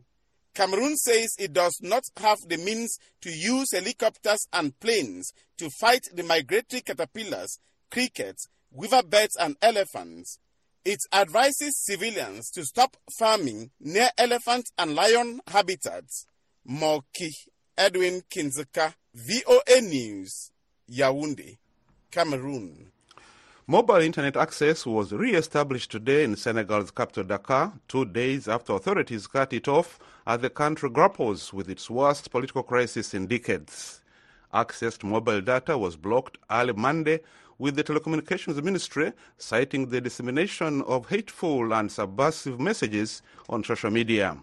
Cameroon 0.56 0.96
says 0.96 1.36
it 1.38 1.52
does 1.52 1.80
not 1.82 2.02
have 2.16 2.38
the 2.48 2.56
means 2.56 2.98
to 3.20 3.30
use 3.30 3.72
helicopters 3.72 4.48
and 4.54 4.78
planes 4.80 5.34
to 5.58 5.68
fight 5.68 6.00
the 6.14 6.22
migratory 6.22 6.80
caterpillars, 6.80 7.58
crickets, 7.90 8.48
weaver 8.70 9.02
birds, 9.02 9.36
and 9.38 9.56
elephants. 9.60 10.38
It 10.82 11.00
advises 11.12 11.84
civilians 11.84 12.50
to 12.52 12.64
stop 12.64 12.96
farming 13.18 13.70
near 13.80 14.08
elephant 14.16 14.70
and 14.78 14.94
lion 14.94 15.42
habitats. 15.46 16.24
Moki 16.64 17.32
Edwin 17.76 18.22
Kindzeka, 18.34 18.94
VOA 19.14 19.82
News, 19.82 20.52
Yaoundé, 20.90 21.58
Cameroon. 22.10 22.92
Mobile 23.66 23.96
internet 23.96 24.38
access 24.38 24.86
was 24.86 25.12
re-established 25.12 25.90
today 25.90 26.24
in 26.24 26.34
Senegal's 26.34 26.90
capital 26.90 27.24
Dakar, 27.24 27.74
two 27.88 28.06
days 28.06 28.48
after 28.48 28.72
authorities 28.72 29.26
cut 29.26 29.52
it 29.52 29.68
off 29.68 29.98
as 30.26 30.40
the 30.40 30.50
country 30.50 30.90
grapples 30.90 31.52
with 31.52 31.70
its 31.70 31.88
worst 31.88 32.30
political 32.30 32.62
crisis 32.62 33.14
in 33.14 33.26
decades. 33.26 34.00
Access 34.52 34.98
to 34.98 35.06
mobile 35.06 35.40
data 35.40 35.78
was 35.78 35.96
blocked 35.96 36.38
early 36.50 36.72
Monday, 36.72 37.20
with 37.58 37.76
the 37.76 37.84
Telecommunications 37.84 38.62
Ministry 38.62 39.12
citing 39.38 39.88
the 39.88 40.00
dissemination 40.00 40.82
of 40.82 41.08
hateful 41.08 41.72
and 41.72 41.90
subversive 41.90 42.60
messages 42.60 43.22
on 43.48 43.64
social 43.64 43.90
media. 43.90 44.36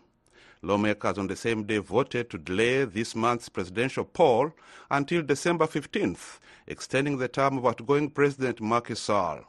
Lawmakers 0.61 1.17
on 1.17 1.27
the 1.27 1.35
same 1.35 1.63
day 1.63 1.77
voted 1.77 2.29
to 2.29 2.37
delay 2.37 2.85
this 2.85 3.15
month's 3.15 3.49
presidential 3.49 4.05
poll 4.05 4.51
until 4.89 5.21
December 5.21 5.67
15th, 5.67 6.39
extending 6.67 7.17
the 7.17 7.27
term 7.27 7.57
of 7.57 7.65
outgoing 7.65 8.09
President 8.09 8.61
Macky 8.61 8.95
Sall. 8.95 9.41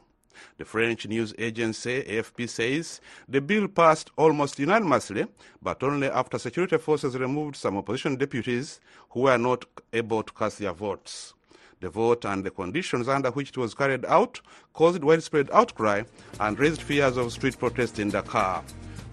The 0.57 0.65
French 0.65 1.07
news 1.07 1.33
agency 1.37 2.03
AFP 2.03 2.49
says 2.49 3.01
the 3.27 3.41
bill 3.41 3.67
passed 3.67 4.11
almost 4.17 4.59
unanimously, 4.59 5.27
but 5.61 5.83
only 5.83 6.07
after 6.07 6.37
security 6.37 6.77
forces 6.77 7.17
removed 7.17 7.55
some 7.55 7.77
opposition 7.77 8.15
deputies 8.15 8.79
who 9.09 9.21
were 9.21 9.37
not 9.37 9.65
able 9.93 10.23
to 10.23 10.33
cast 10.33 10.59
their 10.59 10.73
votes. 10.73 11.33
The 11.81 11.89
vote 11.89 12.25
and 12.25 12.43
the 12.43 12.51
conditions 12.51 13.07
under 13.07 13.31
which 13.31 13.49
it 13.49 13.57
was 13.57 13.73
carried 13.73 14.05
out 14.05 14.39
caused 14.73 15.03
widespread 15.03 15.49
outcry 15.51 16.03
and 16.39 16.57
raised 16.57 16.81
fears 16.81 17.17
of 17.17 17.31
street 17.31 17.59
protests 17.59 17.99
in 17.99 18.09
Dakar. 18.09 18.63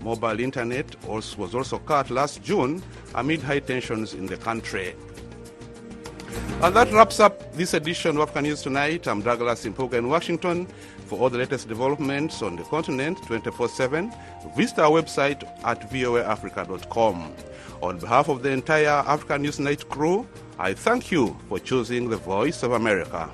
Mobile 0.00 0.40
internet 0.40 0.96
was 1.04 1.54
also 1.54 1.78
cut 1.78 2.10
last 2.10 2.42
June 2.42 2.82
amid 3.14 3.40
high 3.42 3.60
tensions 3.60 4.14
in 4.14 4.26
the 4.26 4.36
country. 4.36 4.94
And 6.62 6.74
that 6.74 6.92
wraps 6.92 7.20
up 7.20 7.52
this 7.54 7.74
edition 7.74 8.16
of 8.16 8.22
African 8.22 8.44
News 8.44 8.62
Tonight. 8.62 9.06
I'm 9.06 9.20
Douglas 9.20 9.64
Mpuga 9.64 9.94
in 9.94 10.08
Washington. 10.08 10.66
For 11.12 11.18
all 11.18 11.28
the 11.28 11.36
latest 11.36 11.68
developments 11.68 12.40
on 12.40 12.56
the 12.56 12.62
continent 12.62 13.22
24 13.26 13.68
7, 13.68 14.10
visit 14.56 14.78
our 14.78 14.90
website 14.90 15.44
at 15.62 15.78
voaafrica.com. 15.90 17.34
On 17.82 17.98
behalf 17.98 18.30
of 18.30 18.42
the 18.42 18.48
entire 18.48 18.88
African 18.88 19.42
News 19.42 19.60
Night 19.60 19.86
crew, 19.90 20.26
I 20.58 20.72
thank 20.72 21.10
you 21.10 21.36
for 21.50 21.58
choosing 21.58 22.08
the 22.08 22.16
Voice 22.16 22.62
of 22.62 22.72
America. 22.72 23.28